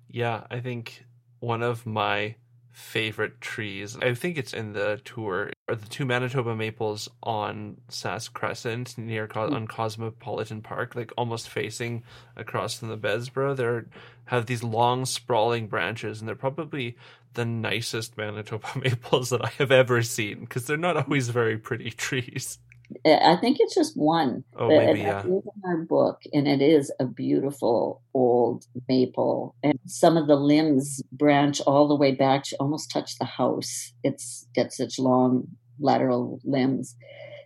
Yeah, 0.09 0.43
I 0.49 0.59
think 0.59 1.05
one 1.39 1.61
of 1.63 1.85
my 1.85 2.35
favorite 2.79 3.41
trees. 3.41 3.97
I 4.01 4.13
think 4.13 4.37
it's 4.37 4.53
in 4.53 4.71
the 4.71 5.01
tour 5.03 5.51
are 5.67 5.75
the 5.75 5.87
two 5.87 6.05
Manitoba 6.05 6.55
maples 6.55 7.09
on 7.21 7.77
Sask 7.89 8.31
Crescent 8.33 8.97
near 8.97 9.27
Co- 9.27 9.47
hmm. 9.47 9.53
on 9.53 9.67
Cosmopolitan 9.67 10.61
Park, 10.61 10.95
like 10.95 11.11
almost 11.17 11.49
facing 11.49 12.03
across 12.35 12.79
from 12.79 12.87
the 12.87 12.97
Bessborough. 12.97 13.55
They 13.55 13.89
have 14.25 14.45
these 14.45 14.63
long 14.63 15.05
sprawling 15.05 15.67
branches, 15.67 16.19
and 16.19 16.27
they're 16.27 16.35
probably 16.35 16.95
the 17.33 17.45
nicest 17.45 18.17
Manitoba 18.17 18.67
maples 18.75 19.29
that 19.29 19.43
I 19.43 19.49
have 19.57 19.71
ever 19.71 20.01
seen 20.01 20.41
because 20.41 20.65
they're 20.65 20.77
not 20.77 20.97
always 20.97 21.29
very 21.29 21.57
pretty 21.57 21.91
trees. 21.91 22.59
I 23.05 23.37
think 23.39 23.57
it's 23.59 23.75
just 23.75 23.95
one. 23.95 24.43
Oh, 24.55 24.67
maybe, 24.67 25.01
yeah. 25.01 25.23
in 25.23 25.43
our 25.63 25.77
book, 25.77 26.21
and 26.33 26.47
it 26.47 26.59
is 26.59 26.91
a 26.99 27.05
beautiful 27.05 28.01
old 28.15 28.65
maple. 28.87 29.55
And 29.61 29.77
some 29.85 30.17
of 30.17 30.27
the 30.27 30.35
limbs 30.35 31.01
branch 31.11 31.61
all 31.61 31.87
the 31.87 31.95
way 31.95 32.15
back 32.15 32.45
to 32.45 32.57
almost 32.59 32.89
touch 32.89 33.17
the 33.19 33.25
house. 33.25 33.93
It's 34.03 34.47
got 34.55 34.73
such 34.73 34.97
long 34.97 35.47
lateral 35.79 36.39
limbs. 36.43 36.95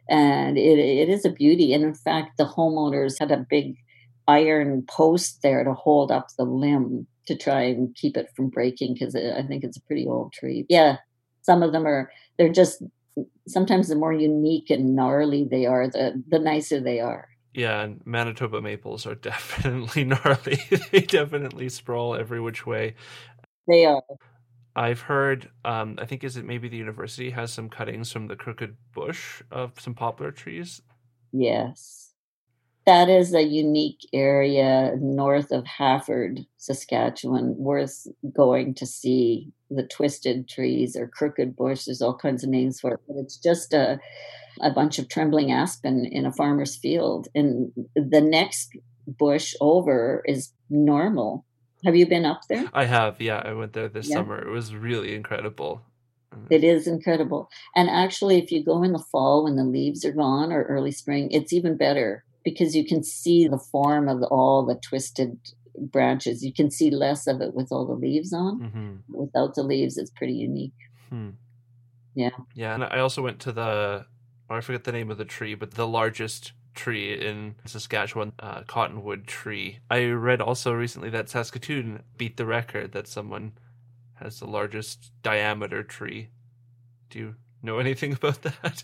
And 0.10 0.58
it, 0.58 0.80
it 0.80 1.10
is 1.10 1.26
a 1.26 1.30
beauty. 1.30 1.74
And 1.74 1.84
in 1.84 1.94
fact, 1.94 2.38
the 2.38 2.46
homeowners 2.46 3.20
had 3.20 3.32
a 3.32 3.46
big 3.50 3.76
iron 4.28 4.84
post 4.88 5.42
there 5.42 5.64
to 5.64 5.74
hold 5.74 6.12
up 6.12 6.28
the 6.38 6.46
limb 6.46 7.08
to 7.28 7.38
try 7.38 7.64
and 7.64 7.96
keep 7.96 8.18
it 8.18 8.30
from 8.36 8.50
breaking 8.50 8.94
because 8.94 9.16
I 9.16 9.44
think 9.44 9.64
it's 9.64 9.78
a 9.78 9.82
pretty 9.82 10.08
old 10.08 10.34
tree. 10.34 10.66
Yeah, 10.70 10.98
some 11.42 11.64
of 11.64 11.72
them 11.72 11.86
are, 11.86 12.12
they're 12.38 12.52
just 12.52 12.84
sometimes 13.48 13.88
the 13.88 13.96
more 13.96 14.14
unique 14.14 14.70
and 14.70 14.96
gnarly 14.96 15.48
they 15.50 15.66
are, 15.66 15.88
the 15.88 16.22
the 16.28 16.40
nicer 16.40 16.80
they 16.80 17.00
are. 17.00 17.30
Yeah, 17.54 17.82
and 17.82 18.02
Manitoba 18.06 18.62
maples 18.62 19.06
are 19.06 19.16
definitely 19.32 20.04
gnarly. 20.04 20.60
they 20.92 21.02
definitely 21.02 21.70
sprawl 21.70 22.16
every 22.16 22.42
which 22.42 22.66
way. 22.66 22.96
They 23.68 23.86
are. 23.86 24.04
I've 24.76 25.02
heard. 25.02 25.52
Um, 25.64 25.98
I 26.02 26.06
think 26.06 26.24
is 26.24 26.36
it 26.36 26.46
maybe 26.46 26.68
the 26.68 26.78
university 26.78 27.30
has 27.30 27.54
some 27.54 27.70
cuttings 27.70 28.12
from 28.12 28.28
the 28.28 28.36
crooked 28.36 28.76
bush 28.94 29.44
of 29.52 29.80
some 29.80 29.94
poplar 29.94 30.32
trees. 30.32 30.82
Yes 31.32 32.13
that 32.86 33.10
is 33.10 33.34
a 33.34 33.42
unique 33.42 34.08
area 34.14 34.96
north 35.00 35.52
of 35.52 35.66
Hafford, 35.66 36.46
Saskatchewan, 36.58 37.56
worth 37.58 38.08
going 38.36 38.76
to 38.76 38.86
see. 38.86 39.52
The 39.70 39.88
twisted 39.88 40.48
trees 40.48 40.96
or 40.96 41.08
crooked 41.08 41.56
bush, 41.56 41.86
there's 41.86 42.02
all 42.02 42.16
kinds 42.16 42.44
of 42.44 42.50
names 42.52 42.80
for 42.80 42.94
it, 42.94 43.00
but 43.08 43.18
it's 43.18 43.38
just 43.38 43.74
a, 43.74 44.00
a 44.62 44.70
bunch 44.70 45.00
of 45.00 45.10
trembling 45.10 45.52
aspen 45.52 46.06
in 46.06 46.28
a 46.28 46.32
farmer's 46.32 46.76
field. 46.76 47.28
And 47.34 47.72
the 47.96 48.22
next 48.22 48.70
bush 49.08 49.56
over 49.62 50.22
is 50.26 50.52
normal. 50.70 51.46
Have 51.86 51.96
you 51.96 52.06
been 52.06 52.24
up 52.24 52.42
there? 52.50 52.70
I 52.72 52.86
have, 52.86 53.20
yeah. 53.20 53.42
I 53.44 53.54
went 53.54 53.74
there 53.74 53.90
this 53.90 54.10
yeah. 54.10 54.18
summer. 54.18 54.40
It 54.40 54.52
was 54.52 54.76
really 54.76 55.16
incredible. 55.16 55.82
Mm. 56.32 56.48
It 56.52 56.64
is 56.64 56.86
incredible. 56.86 57.50
And 57.76 57.90
actually, 57.90 58.38
if 58.38 58.52
you 58.52 58.64
go 58.64 58.84
in 58.84 58.92
the 58.94 59.04
fall 59.12 59.46
when 59.46 59.56
the 59.56 59.64
leaves 59.64 60.06
are 60.06 60.12
gone 60.12 60.52
or 60.52 60.64
early 60.66 60.92
spring, 60.92 61.30
it's 61.32 61.52
even 61.52 61.78
better 61.78 62.24
because 62.44 62.76
you 62.76 62.86
can 62.86 63.04
see 63.04 63.48
the 63.48 63.58
form 63.58 64.08
of 64.08 64.22
all 64.24 64.66
the 64.66 64.76
twisted 64.76 65.38
branches. 65.78 66.44
You 66.44 66.54
can 66.54 66.70
see 66.70 66.92
less 66.92 67.28
of 67.28 67.42
it 67.42 67.54
with 67.54 67.72
all 67.72 67.86
the 67.86 67.94
leaves 67.94 68.34
on. 68.34 68.62
Mm-hmm. 68.62 69.14
Without 69.14 69.56
the 69.56 69.64
leaves, 69.64 69.98
it's 69.98 70.12
pretty 70.12 70.34
unique. 70.34 70.74
Hmm. 71.10 71.32
Yeah. 72.16 72.30
Yeah. 72.54 72.76
And 72.76 72.84
I 72.84 73.00
also 73.00 73.22
went 73.22 73.40
to 73.42 73.52
the, 73.52 74.06
oh, 74.50 74.56
I 74.56 74.62
forget 74.62 74.84
the 74.84 74.92
name 74.92 75.10
of 75.10 75.18
the 75.18 75.26
tree, 75.26 75.56
but 75.56 75.72
the 75.72 75.88
largest 75.88 76.54
tree 76.74 77.14
in 77.14 77.56
Saskatchewan, 77.66 78.34
uh, 78.40 78.64
cottonwood 78.64 79.28
tree. 79.28 79.80
I 79.90 80.06
read 80.06 80.42
also 80.42 80.74
recently 80.74 81.10
that 81.12 81.30
Saskatoon 81.30 82.04
beat 82.18 82.38
the 82.38 82.46
record 82.46 82.92
that 82.92 83.08
someone 83.08 83.54
has 84.16 84.40
the 84.40 84.48
largest 84.48 85.12
diameter 85.22 85.84
tree. 85.84 86.30
Do 87.10 87.20
you 87.20 87.36
know 87.62 87.80
anything 87.80 88.14
about 88.22 88.42
that? 88.44 88.84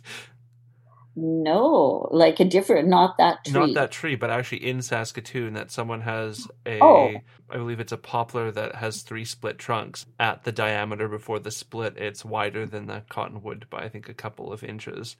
No, 1.22 2.08
like 2.12 2.40
a 2.40 2.46
different, 2.46 2.88
not 2.88 3.18
that 3.18 3.44
tree. 3.44 3.54
Not 3.54 3.74
that 3.74 3.92
tree, 3.92 4.16
but 4.16 4.30
actually 4.30 4.66
in 4.66 4.82
Saskatoon, 4.82 5.54
that 5.54 5.70
someone 5.70 6.02
has 6.02 6.48
a, 6.66 6.82
oh. 6.82 7.14
I 7.50 7.58
believe 7.58 7.82
it's 7.82 7.92
a 7.92 7.98
poplar 7.98 8.52
that 8.52 8.76
has 8.76 9.02
three 9.02 9.26
split 9.26 9.58
trunks. 9.58 10.06
At 10.18 10.46
the 10.46 10.54
diameter 10.54 11.10
before 11.10 11.40
the 11.40 11.52
split, 11.52 11.98
it's 11.98 12.24
wider 12.24 12.66
than 12.66 12.86
the 12.86 13.04
cottonwood 13.10 13.66
by 13.70 13.80
I 13.80 13.90
think 13.90 14.08
a 14.08 14.14
couple 14.14 14.54
of 14.54 14.64
inches. 14.64 15.18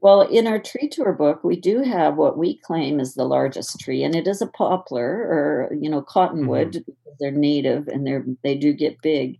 Well, 0.00 0.22
in 0.22 0.46
our 0.46 0.58
tree 0.58 0.88
tour 0.88 1.12
book, 1.12 1.44
we 1.44 1.56
do 1.56 1.82
have 1.82 2.16
what 2.16 2.38
we 2.38 2.56
claim 2.58 2.98
is 2.98 3.14
the 3.14 3.24
largest 3.24 3.78
tree, 3.78 4.02
and 4.02 4.16
it 4.16 4.26
is 4.26 4.40
a 4.40 4.46
poplar 4.46 5.06
or 5.06 5.72
you 5.78 5.90
know 5.90 6.00
cottonwood. 6.00 6.72
Mm-hmm. 6.72 6.92
They're 7.20 7.30
native 7.30 7.88
and 7.88 8.06
they're 8.06 8.24
they 8.42 8.56
do 8.56 8.72
get 8.72 9.02
big. 9.02 9.38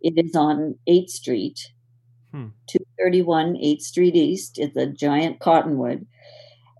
It 0.00 0.14
is 0.16 0.36
on 0.36 0.76
8th 0.88 1.10
Street, 1.10 1.72
hmm. 2.32 2.48
231 2.68 3.54
8th 3.54 3.82
Street 3.82 4.16
East. 4.16 4.58
It's 4.58 4.76
a 4.76 4.86
giant 4.86 5.40
cottonwood. 5.40 6.06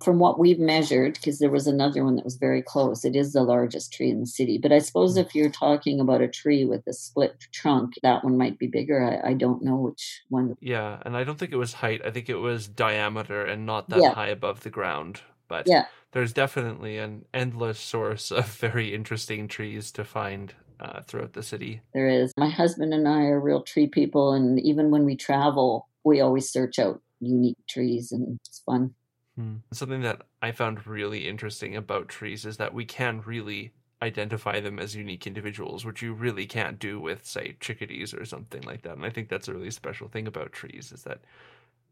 From 0.05 0.21
what 0.21 0.39
we've 0.39 0.61
measured, 0.61 1.15
because 1.15 1.41
there 1.41 1.51
was 1.51 1.67
another 1.67 2.05
one 2.05 2.15
that 2.15 2.25
was 2.25 2.37
very 2.37 2.63
close, 2.63 3.05
it 3.05 3.17
is 3.17 3.33
the 3.33 3.43
largest 3.43 3.93
tree 3.93 4.11
in 4.11 4.21
the 4.21 4.27
city. 4.27 4.57
But 4.57 4.71
I 4.71 4.79
suppose 4.79 5.15
hmm. 5.15 5.21
if 5.21 5.35
you're 5.35 5.51
talking 5.51 5.99
about 5.99 6.21
a 6.21 6.29
tree 6.29 6.65
with 6.65 6.87
a 6.87 6.93
split 6.93 7.35
trunk, 7.53 7.95
that 8.03 8.23
one 8.23 8.39
might 8.39 8.59
be 8.59 8.69
bigger. 8.69 9.03
I, 9.03 9.31
I 9.31 9.35
don't 9.35 9.63
know 9.63 9.77
which 9.77 10.23
one. 10.29 10.57
Yeah, 10.61 10.99
and 11.05 11.17
I 11.17 11.25
don't 11.25 11.39
think 11.39 11.53
it 11.53 11.57
was 11.57 11.73
height. 11.73 12.01
I 12.05 12.11
think 12.13 12.29
it 12.29 12.37
was 12.37 12.69
diameter 12.69 13.45
and 13.45 13.67
not 13.67 13.89
that 13.89 14.01
yeah. 14.01 14.15
high 14.15 14.29
above 14.29 14.61
the 14.61 14.71
ground. 14.71 15.23
But 15.49 15.67
yeah. 15.67 15.87
there's 16.13 16.33
definitely 16.33 16.99
an 16.99 17.25
endless 17.35 17.81
source 17.81 18.31
of 18.31 18.47
very 18.61 18.95
interesting 18.95 19.49
trees 19.49 19.91
to 19.93 20.05
find 20.05 20.55
uh, 20.81 21.03
throughout 21.03 21.33
the 21.33 21.43
city. 21.43 21.81
There 21.95 22.09
is. 22.09 22.33
My 22.37 22.49
husband 22.49 22.93
and 22.95 23.07
I 23.09 23.27
are 23.27 23.41
real 23.41 23.62
tree 23.62 23.87
people, 23.87 24.33
and 24.33 24.61
even 24.61 24.91
when 24.91 25.05
we 25.05 25.17
travel, 25.17 25.88
we 26.05 26.21
always 26.21 26.51
search 26.51 26.79
out 26.79 27.01
unique 27.21 27.59
trees, 27.69 28.12
and 28.12 28.38
it's 28.45 28.62
fun. 28.64 28.95
Hmm. 29.37 29.57
Something 29.73 30.03
that 30.03 30.23
I 30.43 30.53
found 30.53 30.87
really 30.87 31.29
interesting 31.29 31.77
about 31.77 32.09
trees 32.09 32.45
is 32.45 32.57
that 32.57 32.75
we 32.75 32.85
can 32.85 33.23
really 33.25 33.73
identify 34.03 34.61
them 34.61 34.79
as 34.79 34.95
unique 34.95 35.27
individuals, 35.27 35.85
which 35.85 36.03
you 36.03 36.12
really 36.12 36.47
can't 36.47 36.79
do 36.79 37.01
with, 37.01 37.27
say, 37.27 37.57
chickadees 37.61 38.14
or 38.14 38.25
something 38.25 38.62
like 38.62 38.83
that. 38.83 38.97
And 38.97 39.05
I 39.05 39.11
think 39.11 39.29
that's 39.29 39.49
a 39.49 39.55
really 39.55 39.71
special 39.71 40.09
thing 40.09 40.27
about 40.27 40.53
trees 40.53 40.93
is 40.93 41.03
that 41.03 41.21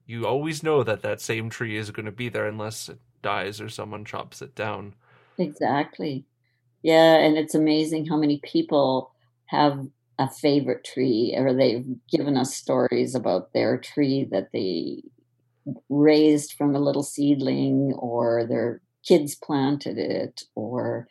you 0.06 0.26
always 0.26 0.62
know 0.62 0.84
that 0.84 1.02
that 1.02 1.20
same 1.20 1.50
tree 1.50 1.76
is 1.76 1.90
going 1.90 2.06
to 2.06 2.12
be 2.12 2.28
there 2.28 2.46
unless 2.46 2.88
it 2.88 2.98
dies 3.22 3.60
or 3.60 3.68
someone 3.68 4.04
chops 4.04 4.40
it 4.40 4.54
down. 4.54 4.94
Exactly. 5.38 6.24
Yeah, 6.86 7.16
and 7.16 7.36
it's 7.36 7.56
amazing 7.56 8.06
how 8.06 8.16
many 8.16 8.38
people 8.44 9.10
have 9.46 9.88
a 10.20 10.30
favorite 10.30 10.84
tree 10.84 11.34
or 11.36 11.52
they've 11.52 11.84
given 12.08 12.36
us 12.36 12.54
stories 12.54 13.16
about 13.16 13.52
their 13.52 13.76
tree 13.76 14.28
that 14.30 14.52
they 14.52 15.02
raised 15.88 16.52
from 16.52 16.76
a 16.76 16.78
little 16.78 17.02
seedling 17.02 17.92
or 17.98 18.46
their 18.46 18.82
kids 19.04 19.34
planted 19.34 19.98
it 19.98 20.44
or 20.54 21.08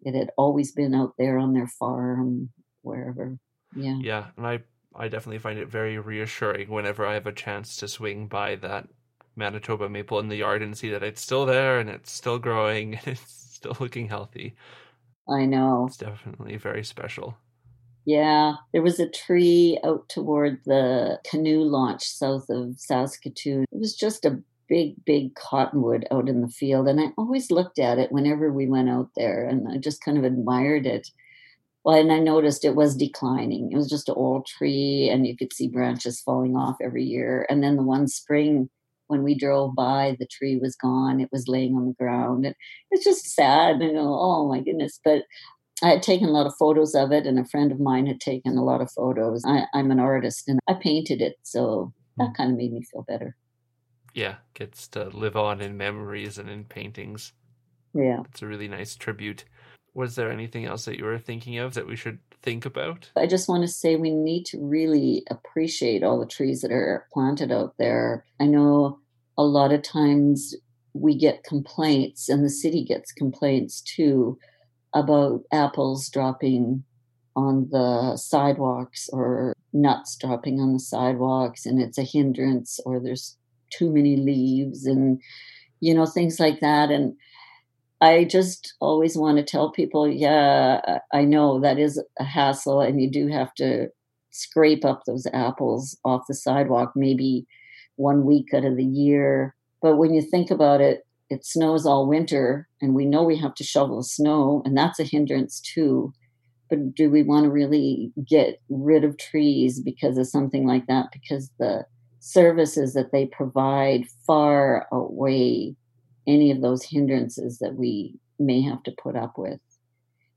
it 0.00 0.14
had 0.14 0.30
always 0.38 0.72
been 0.72 0.94
out 0.94 1.12
there 1.18 1.36
on 1.36 1.52
their 1.52 1.68
farm 1.78 2.48
wherever. 2.80 3.36
Yeah. 3.76 3.98
Yeah 4.00 4.26
and 4.38 4.46
i 4.46 4.60
i 4.94 5.08
definitely 5.08 5.40
find 5.40 5.58
it 5.58 5.68
very 5.68 5.98
reassuring 5.98 6.70
whenever 6.70 7.04
i 7.04 7.12
have 7.12 7.26
a 7.26 7.32
chance 7.32 7.76
to 7.76 7.86
swing 7.86 8.28
by 8.28 8.56
that 8.56 8.88
manitoba 9.36 9.90
maple 9.90 10.20
in 10.20 10.28
the 10.28 10.36
yard 10.36 10.62
and 10.62 10.78
see 10.78 10.88
that 10.88 11.02
it's 11.02 11.20
still 11.20 11.44
there 11.44 11.78
and 11.80 11.90
it's 11.90 12.10
still 12.10 12.38
growing 12.38 12.94
and 13.04 13.08
it's 13.08 13.54
still 13.56 13.76
looking 13.78 14.08
healthy 14.08 14.54
I 15.28 15.44
know. 15.44 15.86
It's 15.88 15.96
definitely 15.96 16.56
very 16.56 16.84
special. 16.84 17.36
Yeah, 18.04 18.54
there 18.72 18.80
was 18.80 18.98
a 18.98 19.08
tree 19.08 19.78
out 19.84 20.08
toward 20.08 20.60
the 20.64 21.20
canoe 21.30 21.62
launch 21.62 22.08
south 22.08 22.48
of 22.48 22.80
Saskatoon. 22.80 23.66
It 23.70 23.78
was 23.78 23.94
just 23.94 24.24
a 24.24 24.42
big, 24.68 25.04
big 25.04 25.34
cottonwood 25.34 26.06
out 26.10 26.28
in 26.28 26.40
the 26.40 26.48
field. 26.48 26.88
And 26.88 27.00
I 27.00 27.12
always 27.18 27.50
looked 27.50 27.78
at 27.78 27.98
it 27.98 28.12
whenever 28.12 28.52
we 28.52 28.66
went 28.66 28.88
out 28.88 29.10
there 29.16 29.46
and 29.46 29.66
I 29.68 29.78
just 29.78 30.02
kind 30.02 30.16
of 30.16 30.24
admired 30.24 30.86
it. 30.86 31.10
Well, 31.84 31.98
and 31.98 32.12
I 32.12 32.18
noticed 32.18 32.64
it 32.64 32.74
was 32.74 32.96
declining. 32.96 33.72
It 33.72 33.76
was 33.76 33.88
just 33.88 34.08
an 34.08 34.14
old 34.16 34.46
tree 34.46 35.08
and 35.10 35.26
you 35.26 35.36
could 35.36 35.52
see 35.52 35.68
branches 35.68 36.20
falling 36.20 36.56
off 36.56 36.76
every 36.82 37.04
year. 37.04 37.46
And 37.48 37.62
then 37.62 37.76
the 37.76 37.82
one 37.82 38.08
spring, 38.08 38.68
when 39.08 39.22
we 39.22 39.36
drove 39.36 39.74
by, 39.74 40.16
the 40.18 40.26
tree 40.26 40.56
was 40.56 40.76
gone. 40.76 41.20
It 41.20 41.30
was 41.32 41.48
laying 41.48 41.74
on 41.74 41.86
the 41.86 41.94
ground. 41.94 42.46
And 42.46 42.54
it's 42.90 43.04
just 43.04 43.34
sad. 43.34 43.80
You 43.80 43.92
know, 43.92 44.16
oh 44.18 44.48
my 44.48 44.60
goodness. 44.60 45.00
But 45.04 45.24
I 45.82 45.88
had 45.90 46.02
taken 46.02 46.28
a 46.28 46.32
lot 46.32 46.46
of 46.46 46.54
photos 46.58 46.94
of 46.94 47.12
it, 47.12 47.26
and 47.26 47.38
a 47.38 47.44
friend 47.44 47.70
of 47.70 47.80
mine 47.80 48.06
had 48.06 48.20
taken 48.20 48.56
a 48.56 48.64
lot 48.64 48.80
of 48.80 48.90
photos. 48.90 49.44
I, 49.44 49.66
am 49.74 49.90
an 49.90 50.00
artist 50.00 50.48
and 50.48 50.58
I 50.68 50.74
painted 50.74 51.20
it. 51.20 51.36
So 51.42 51.92
that 52.16 52.30
mm. 52.30 52.36
kind 52.36 52.50
of 52.50 52.56
made 52.56 52.72
me 52.72 52.82
feel 52.82 53.02
better. 53.02 53.36
Yeah, 54.14 54.36
gets 54.54 54.88
to 54.88 55.08
live 55.10 55.36
on 55.36 55.60
in 55.60 55.76
memories 55.76 56.38
and 56.38 56.48
in 56.48 56.64
paintings. 56.64 57.32
Yeah. 57.94 58.20
It's 58.30 58.42
a 58.42 58.46
really 58.46 58.68
nice 58.68 58.96
tribute. 58.96 59.44
Was 59.98 60.14
there 60.14 60.30
anything 60.30 60.64
else 60.64 60.84
that 60.84 60.96
you 60.96 61.04
were 61.04 61.18
thinking 61.18 61.58
of 61.58 61.74
that 61.74 61.88
we 61.88 61.96
should 61.96 62.20
think 62.40 62.64
about? 62.64 63.10
I 63.16 63.26
just 63.26 63.48
want 63.48 63.62
to 63.62 63.68
say 63.68 63.96
we 63.96 64.14
need 64.14 64.44
to 64.44 64.64
really 64.64 65.24
appreciate 65.28 66.04
all 66.04 66.20
the 66.20 66.24
trees 66.24 66.60
that 66.60 66.70
are 66.70 67.04
planted 67.12 67.50
out 67.50 67.74
there. 67.80 68.24
I 68.38 68.44
know 68.44 69.00
a 69.36 69.42
lot 69.42 69.72
of 69.72 69.82
times 69.82 70.54
we 70.94 71.18
get 71.18 71.42
complaints, 71.42 72.28
and 72.28 72.44
the 72.44 72.48
city 72.48 72.84
gets 72.84 73.10
complaints 73.10 73.80
too, 73.80 74.38
about 74.94 75.42
apples 75.52 76.08
dropping 76.10 76.84
on 77.34 77.66
the 77.72 78.16
sidewalks 78.16 79.10
or 79.12 79.52
nuts 79.72 80.16
dropping 80.16 80.60
on 80.60 80.74
the 80.74 80.78
sidewalks, 80.78 81.66
and 81.66 81.82
it's 81.82 81.98
a 81.98 82.04
hindrance, 82.04 82.78
or 82.86 83.00
there's 83.00 83.36
too 83.70 83.90
many 83.92 84.14
leaves, 84.14 84.86
and 84.86 85.20
you 85.80 85.92
know, 85.92 86.06
things 86.06 86.38
like 86.38 86.60
that. 86.60 86.92
And 86.92 87.16
I 88.00 88.24
just 88.24 88.74
always 88.80 89.16
want 89.16 89.38
to 89.38 89.44
tell 89.44 89.72
people, 89.72 90.08
yeah, 90.08 91.00
I 91.12 91.22
know 91.22 91.60
that 91.60 91.78
is 91.78 92.02
a 92.18 92.24
hassle, 92.24 92.80
and 92.80 93.00
you 93.00 93.10
do 93.10 93.28
have 93.28 93.52
to 93.54 93.88
scrape 94.30 94.84
up 94.84 95.02
those 95.04 95.26
apples 95.32 95.98
off 96.04 96.22
the 96.28 96.34
sidewalk 96.34 96.92
maybe 96.94 97.46
one 97.96 98.24
week 98.24 98.54
out 98.54 98.64
of 98.64 98.76
the 98.76 98.84
year. 98.84 99.56
But 99.82 99.96
when 99.96 100.14
you 100.14 100.22
think 100.22 100.50
about 100.50 100.80
it, 100.80 101.06
it 101.28 101.44
snows 101.44 101.86
all 101.86 102.08
winter, 102.08 102.68
and 102.80 102.94
we 102.94 103.04
know 103.04 103.24
we 103.24 103.36
have 103.38 103.54
to 103.54 103.64
shovel 103.64 104.02
snow, 104.02 104.62
and 104.64 104.76
that's 104.76 105.00
a 105.00 105.04
hindrance 105.04 105.60
too. 105.60 106.12
But 106.70 106.94
do 106.94 107.10
we 107.10 107.22
want 107.22 107.44
to 107.44 107.50
really 107.50 108.12
get 108.28 108.60
rid 108.68 109.02
of 109.02 109.18
trees 109.18 109.80
because 109.80 110.18
of 110.18 110.28
something 110.28 110.66
like 110.66 110.86
that? 110.86 111.06
Because 111.12 111.50
the 111.58 111.84
services 112.20 112.94
that 112.94 113.10
they 113.10 113.26
provide 113.26 114.04
far 114.26 114.86
outweigh 114.92 115.76
any 116.28 116.52
of 116.52 116.60
those 116.60 116.84
hindrances 116.84 117.58
that 117.58 117.74
we 117.74 118.20
may 118.38 118.62
have 118.62 118.82
to 118.84 118.92
put 119.02 119.16
up 119.16 119.36
with. 119.36 119.58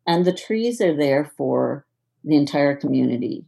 And 0.08 0.26
the 0.26 0.34
trees 0.34 0.82
are 0.82 0.96
there 0.96 1.32
for 1.38 1.86
the 2.24 2.36
entire 2.36 2.76
community. 2.76 3.46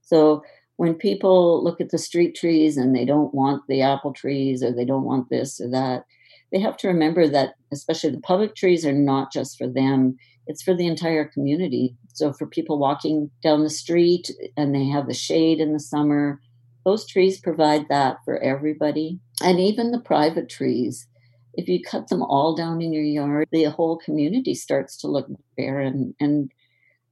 So 0.00 0.42
when 0.76 0.94
people 0.94 1.62
look 1.62 1.80
at 1.80 1.90
the 1.90 1.98
street 1.98 2.34
trees 2.34 2.76
and 2.76 2.94
they 2.94 3.04
don't 3.04 3.34
want 3.34 3.62
the 3.68 3.82
apple 3.82 4.12
trees 4.12 4.62
or 4.62 4.72
they 4.72 4.84
don't 4.84 5.04
want 5.04 5.28
this 5.28 5.60
or 5.60 5.68
that, 5.70 6.04
they 6.52 6.60
have 6.60 6.76
to 6.78 6.88
remember 6.88 7.28
that, 7.28 7.54
especially 7.72 8.10
the 8.10 8.20
public 8.20 8.54
trees, 8.54 8.86
are 8.86 8.92
not 8.92 9.32
just 9.32 9.58
for 9.58 9.66
them, 9.66 10.16
it's 10.46 10.62
for 10.62 10.74
the 10.74 10.86
entire 10.86 11.24
community. 11.24 11.96
So 12.14 12.32
for 12.32 12.46
people 12.46 12.78
walking 12.78 13.30
down 13.42 13.62
the 13.62 13.70
street 13.70 14.30
and 14.56 14.74
they 14.74 14.86
have 14.86 15.06
the 15.06 15.14
shade 15.14 15.60
in 15.60 15.72
the 15.72 15.80
summer, 15.80 16.40
those 16.84 17.06
trees 17.06 17.40
provide 17.40 17.86
that 17.88 18.18
for 18.24 18.38
everybody. 18.38 19.18
And 19.42 19.60
even 19.60 19.92
the 19.92 20.00
private 20.00 20.48
trees, 20.48 21.06
if 21.54 21.68
you 21.68 21.82
cut 21.82 22.08
them 22.08 22.22
all 22.22 22.54
down 22.54 22.80
in 22.80 22.92
your 22.92 23.02
yard, 23.02 23.48
the 23.52 23.64
whole 23.64 23.98
community 23.98 24.54
starts 24.54 24.96
to 24.98 25.08
look 25.08 25.28
barren. 25.56 26.14
And 26.20 26.50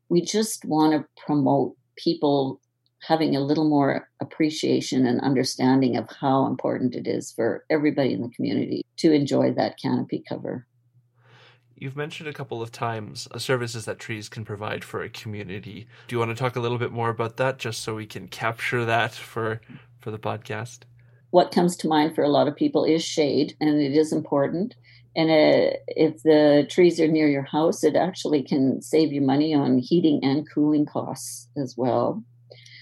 we 0.09 0.23
just 0.23 0.65
want 0.65 0.93
to 0.93 1.23
promote 1.25 1.77
people 1.97 2.61
having 3.03 3.35
a 3.35 3.41
little 3.41 3.69
more 3.69 4.09
appreciation 4.21 5.07
and 5.07 5.21
understanding 5.21 5.97
of 5.97 6.09
how 6.21 6.47
important 6.47 6.95
it 6.95 7.07
is 7.07 7.33
for 7.33 7.65
everybody 7.71 8.13
in 8.13 8.23
the 8.23 8.29
community 8.29 8.85
to 8.97 9.13
enjoy 9.13 9.53
that 9.53 9.79
canopy 9.81 10.23
cover. 10.29 10.67
You've 11.75 11.97
mentioned 11.97 12.29
a 12.29 12.35
couple 12.35 12.61
of 12.61 12.71
times 12.71 13.27
the 13.33 13.41
services 13.41 13.87
that 13.87 13.99
trees 13.99 14.29
can 14.29 14.45
provide 14.45 14.85
for 14.85 15.03
a 15.03 15.09
community. 15.09 15.87
Do 16.09 16.15
you 16.15 16.19
want 16.19 16.31
to 16.31 16.35
talk 16.35 16.57
a 16.57 16.61
little 16.61 16.77
bit 16.77 16.93
more 16.93 17.09
about 17.09 17.39
that 17.39 17.59
just 17.59 17.81
so 17.81 17.95
we 17.95 18.05
can 18.05 18.29
capture 18.29 18.85
that 18.85 19.15
for 19.15 19.63
for 19.99 20.11
the 20.11 20.19
podcast? 20.19 20.81
What 21.31 21.53
comes 21.53 21.77
to 21.77 21.89
mind 21.89 22.15
for 22.15 22.25
a 22.25 22.29
lot 22.29 22.49
of 22.49 22.57
people 22.57 22.85
is 22.85 23.05
shade, 23.05 23.55
and 23.61 23.81
it 23.81 23.93
is 23.93 24.13
important. 24.13 24.75
And 25.17 25.31
uh, 25.31 25.77
if 25.89 26.23
the 26.23 26.67
trees 26.71 27.01
are 27.01 27.09
near 27.09 27.29
your 27.29 27.43
house, 27.45 27.83
it 27.83 27.97
actually 27.97 28.43
can 28.43 28.81
save 28.83 29.13
you 29.13 29.21
money 29.21 29.55
on 29.55 29.79
heating 29.79 30.21
and 30.23 30.49
cooling 30.53 30.87
costs 30.87 31.49
as 31.57 31.75
well. 31.77 32.23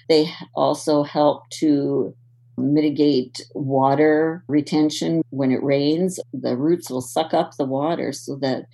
They 0.08 0.30
also 0.54 1.02
help 1.02 1.48
to 1.60 2.14
mitigate 2.56 3.40
water 3.54 4.44
retention 4.48 5.22
when 5.30 5.52
it 5.52 5.62
rains. 5.62 6.18
The 6.32 6.56
roots 6.56 6.90
will 6.90 7.00
suck 7.00 7.32
up 7.32 7.52
the 7.56 7.64
water 7.64 8.12
so 8.12 8.36
that 8.36 8.64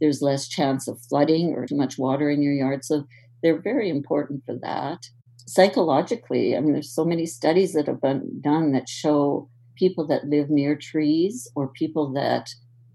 there's 0.00 0.22
less 0.22 0.48
chance 0.48 0.88
of 0.88 1.00
flooding 1.08 1.54
or 1.54 1.66
too 1.66 1.76
much 1.76 1.98
water 1.98 2.30
in 2.30 2.42
your 2.42 2.52
yard. 2.52 2.84
So 2.84 3.04
they're 3.42 3.60
very 3.60 3.88
important 3.88 4.42
for 4.46 4.56
that. 4.62 4.98
Psychologically, 5.46 6.56
I 6.56 6.60
mean, 6.60 6.72
there's 6.72 6.94
so 6.94 7.04
many 7.04 7.26
studies 7.26 7.72
that 7.72 7.86
have 7.86 8.00
been 8.00 8.40
done 8.40 8.72
that 8.72 8.88
show 8.88 9.48
people 9.76 10.06
that 10.06 10.26
live 10.26 10.50
near 10.50 10.76
trees 10.76 11.50
or 11.54 11.68
people 11.68 12.12
that 12.12 12.50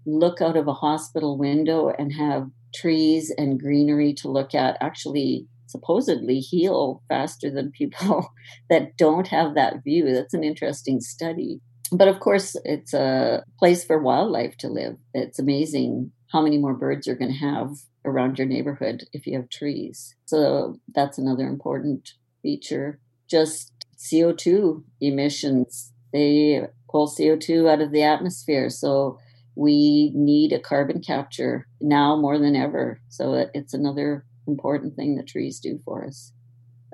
look 0.06 0.40
out 0.40 0.56
of 0.56 0.66
a 0.66 0.72
hospital 0.72 1.36
window 1.36 1.92
and 1.98 2.12
have 2.12 2.48
trees 2.74 3.32
and 3.36 3.60
greenery 3.60 4.14
to 4.14 4.30
look 4.30 4.54
at 4.54 4.76
actually 4.80 5.46
supposedly 5.66 6.40
heal 6.40 7.02
faster 7.08 7.50
than 7.50 7.70
people 7.70 8.30
that 8.70 8.96
don't 8.96 9.28
have 9.28 9.54
that 9.54 9.84
view. 9.84 10.12
That's 10.12 10.34
an 10.34 10.44
interesting 10.44 11.00
study. 11.00 11.60
But 11.92 12.08
of 12.08 12.20
course, 12.20 12.56
it's 12.64 12.92
a 12.92 13.42
place 13.58 13.84
for 13.84 13.98
wildlife 13.98 14.56
to 14.58 14.68
live. 14.68 14.96
It's 15.14 15.38
amazing 15.38 16.12
how 16.32 16.42
many 16.42 16.58
more 16.58 16.74
birds 16.74 17.06
you're 17.06 17.16
going 17.16 17.32
to 17.32 17.38
have 17.38 17.70
around 18.04 18.38
your 18.38 18.46
neighborhood 18.46 19.04
if 19.12 19.26
you 19.26 19.36
have 19.36 19.48
trees. 19.48 20.14
So 20.26 20.78
that's 20.94 21.18
another 21.18 21.46
important 21.46 22.10
feature. 22.42 23.00
Just 23.28 23.72
CO2 23.98 24.82
emissions, 25.00 25.92
they 26.12 26.62
pull 26.90 27.08
CO2 27.08 27.70
out 27.70 27.80
of 27.80 27.92
the 27.92 28.02
atmosphere. 28.02 28.70
So 28.70 29.18
we 29.54 30.12
need 30.14 30.52
a 30.52 30.60
carbon 30.60 31.00
capture 31.02 31.66
now 31.80 32.16
more 32.16 32.38
than 32.38 32.54
ever. 32.54 33.00
So 33.08 33.48
it's 33.52 33.74
another 33.74 34.24
important 34.46 34.94
thing 34.94 35.16
that 35.16 35.26
trees 35.26 35.60
do 35.60 35.80
for 35.84 36.06
us. 36.06 36.32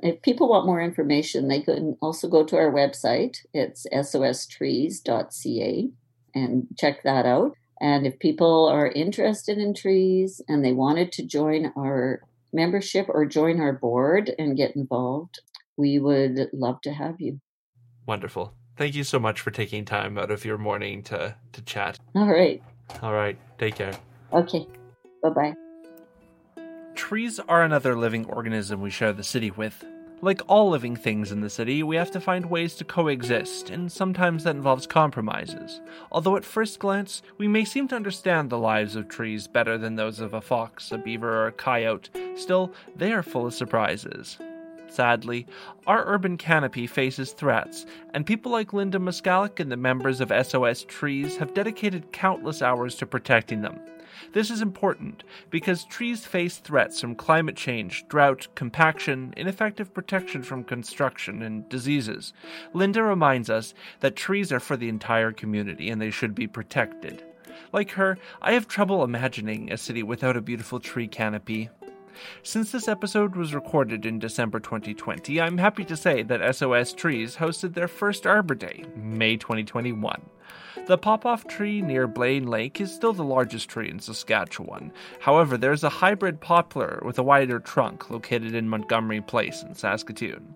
If 0.02 0.22
people 0.22 0.48
want 0.48 0.66
more 0.66 0.82
information, 0.82 1.48
they 1.48 1.60
can 1.60 1.96
also 2.02 2.28
go 2.28 2.44
to 2.44 2.56
our 2.56 2.72
website. 2.72 3.36
It's 3.52 3.86
sostrees.ca 3.92 5.90
and 6.34 6.66
check 6.76 7.02
that 7.04 7.26
out. 7.26 7.54
And 7.80 8.06
if 8.06 8.18
people 8.18 8.66
are 8.66 8.88
interested 8.88 9.58
in 9.58 9.74
trees 9.74 10.40
and 10.48 10.64
they 10.64 10.72
wanted 10.72 11.12
to 11.12 11.26
join 11.26 11.72
our 11.76 12.22
membership 12.54 13.06
or 13.08 13.26
join 13.26 13.60
our 13.60 13.72
board 13.72 14.32
and 14.38 14.56
get 14.56 14.76
involved, 14.76 15.40
we 15.76 15.98
would 15.98 16.48
love 16.52 16.80
to 16.82 16.92
have 16.92 17.20
you. 17.20 17.40
Wonderful. 18.06 18.54
Thank 18.76 18.94
you 18.94 19.04
so 19.04 19.18
much 19.18 19.40
for 19.40 19.50
taking 19.50 19.84
time 19.84 20.18
out 20.18 20.30
of 20.30 20.44
your 20.44 20.58
morning 20.58 21.02
to, 21.04 21.36
to 21.52 21.62
chat. 21.62 21.98
All 22.14 22.28
right. 22.28 22.62
All 23.02 23.12
right. 23.12 23.38
Take 23.58 23.76
care. 23.76 23.94
Okay. 24.32 24.66
Bye 25.22 25.30
bye. 25.30 25.54
Trees 26.94 27.40
are 27.40 27.62
another 27.62 27.96
living 27.96 28.24
organism 28.26 28.80
we 28.80 28.90
share 28.90 29.12
the 29.12 29.24
city 29.24 29.50
with. 29.50 29.84
Like 30.20 30.40
all 30.46 30.70
living 30.70 30.96
things 30.96 31.32
in 31.32 31.40
the 31.40 31.50
city, 31.50 31.82
we 31.82 31.96
have 31.96 32.10
to 32.12 32.20
find 32.20 32.46
ways 32.46 32.74
to 32.76 32.84
coexist, 32.84 33.68
and 33.68 33.92
sometimes 33.92 34.44
that 34.44 34.56
involves 34.56 34.86
compromises. 34.86 35.80
Although 36.10 36.36
at 36.36 36.44
first 36.44 36.78
glance, 36.78 37.22
we 37.36 37.46
may 37.46 37.64
seem 37.64 37.88
to 37.88 37.96
understand 37.96 38.48
the 38.48 38.58
lives 38.58 38.96
of 38.96 39.08
trees 39.08 39.46
better 39.46 39.76
than 39.76 39.96
those 39.96 40.20
of 40.20 40.32
a 40.32 40.40
fox, 40.40 40.90
a 40.92 40.98
beaver, 40.98 41.42
or 41.42 41.46
a 41.48 41.52
coyote, 41.52 42.08
still, 42.36 42.72
they 42.96 43.12
are 43.12 43.22
full 43.22 43.46
of 43.46 43.54
surprises. 43.54 44.38
Sadly, 44.88 45.46
our 45.86 46.04
urban 46.06 46.36
canopy 46.36 46.86
faces 46.86 47.32
threats, 47.32 47.84
and 48.14 48.24
people 48.24 48.52
like 48.52 48.72
Linda 48.72 48.98
Moskalyk 48.98 49.58
and 49.58 49.70
the 49.70 49.76
members 49.76 50.20
of 50.20 50.32
SOS 50.46 50.84
Trees 50.84 51.36
have 51.36 51.52
dedicated 51.52 52.12
countless 52.12 52.62
hours 52.62 52.94
to 52.96 53.06
protecting 53.06 53.62
them. 53.62 53.80
This 54.32 54.50
is 54.50 54.62
important 54.62 55.24
because 55.50 55.84
trees 55.84 56.24
face 56.24 56.58
threats 56.58 57.00
from 57.00 57.14
climate 57.14 57.56
change, 57.56 58.06
drought, 58.08 58.48
compaction, 58.54 59.34
ineffective 59.36 59.92
protection 59.92 60.42
from 60.42 60.64
construction, 60.64 61.42
and 61.42 61.68
diseases. 61.68 62.32
Linda 62.72 63.02
reminds 63.02 63.50
us 63.50 63.74
that 64.00 64.16
trees 64.16 64.52
are 64.52 64.60
for 64.60 64.76
the 64.76 64.88
entire 64.88 65.32
community 65.32 65.90
and 65.90 66.00
they 66.00 66.10
should 66.10 66.34
be 66.34 66.46
protected. 66.46 67.24
Like 67.72 67.90
her, 67.92 68.18
I 68.40 68.52
have 68.52 68.68
trouble 68.68 69.02
imagining 69.04 69.72
a 69.72 69.76
city 69.76 70.02
without 70.02 70.36
a 70.36 70.42
beautiful 70.42 70.80
tree 70.80 71.08
canopy. 71.08 71.70
Since 72.42 72.70
this 72.70 72.88
episode 72.88 73.34
was 73.34 73.54
recorded 73.54 74.06
in 74.06 74.18
December 74.18 74.60
2020, 74.60 75.40
I'm 75.40 75.58
happy 75.58 75.84
to 75.84 75.96
say 75.96 76.22
that 76.22 76.54
SOS 76.54 76.92
Trees 76.92 77.36
hosted 77.36 77.74
their 77.74 77.88
first 77.88 78.26
Arbor 78.26 78.54
Day, 78.54 78.84
May 78.94 79.36
2021. 79.36 80.22
The 80.86 80.98
poplar 80.98 81.38
tree 81.38 81.80
near 81.80 82.06
Blaine 82.06 82.46
Lake 82.46 82.80
is 82.80 82.92
still 82.92 83.12
the 83.12 83.24
largest 83.24 83.68
tree 83.68 83.88
in 83.88 84.00
Saskatchewan. 84.00 84.92
However, 85.20 85.56
there's 85.56 85.84
a 85.84 85.88
hybrid 85.88 86.40
poplar 86.40 87.00
with 87.04 87.18
a 87.18 87.22
wider 87.22 87.58
trunk 87.58 88.10
located 88.10 88.54
in 88.54 88.68
Montgomery 88.68 89.20
Place 89.20 89.62
in 89.62 89.74
Saskatoon. 89.74 90.54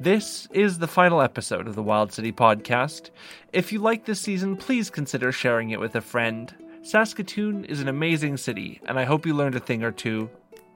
This 0.00 0.48
is 0.52 0.78
the 0.78 0.86
final 0.86 1.20
episode 1.20 1.68
of 1.68 1.74
the 1.74 1.82
Wild 1.82 2.12
City 2.12 2.32
podcast. 2.32 3.10
If 3.52 3.72
you 3.72 3.80
like 3.80 4.04
this 4.06 4.20
season, 4.20 4.56
please 4.56 4.88
consider 4.88 5.30
sharing 5.30 5.70
it 5.70 5.80
with 5.80 5.94
a 5.94 6.00
friend. 6.00 6.52
Saskatoon 6.82 7.64
is 7.66 7.80
an 7.80 7.88
amazing 7.88 8.36
city, 8.36 8.80
and 8.86 8.98
I 8.98 9.04
hope 9.04 9.26
you 9.26 9.34
learned 9.34 9.56
a 9.56 9.60
thing 9.60 9.82
or 9.82 9.92
two 9.92 10.30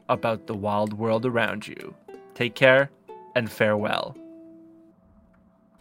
about 0.09 0.47
the 0.47 0.55
wild 0.55 0.92
world 0.92 1.25
around 1.27 1.66
you. 1.66 1.94
Take 2.35 2.55
care 2.55 2.90
and 3.35 3.51
farewell. 3.51 4.16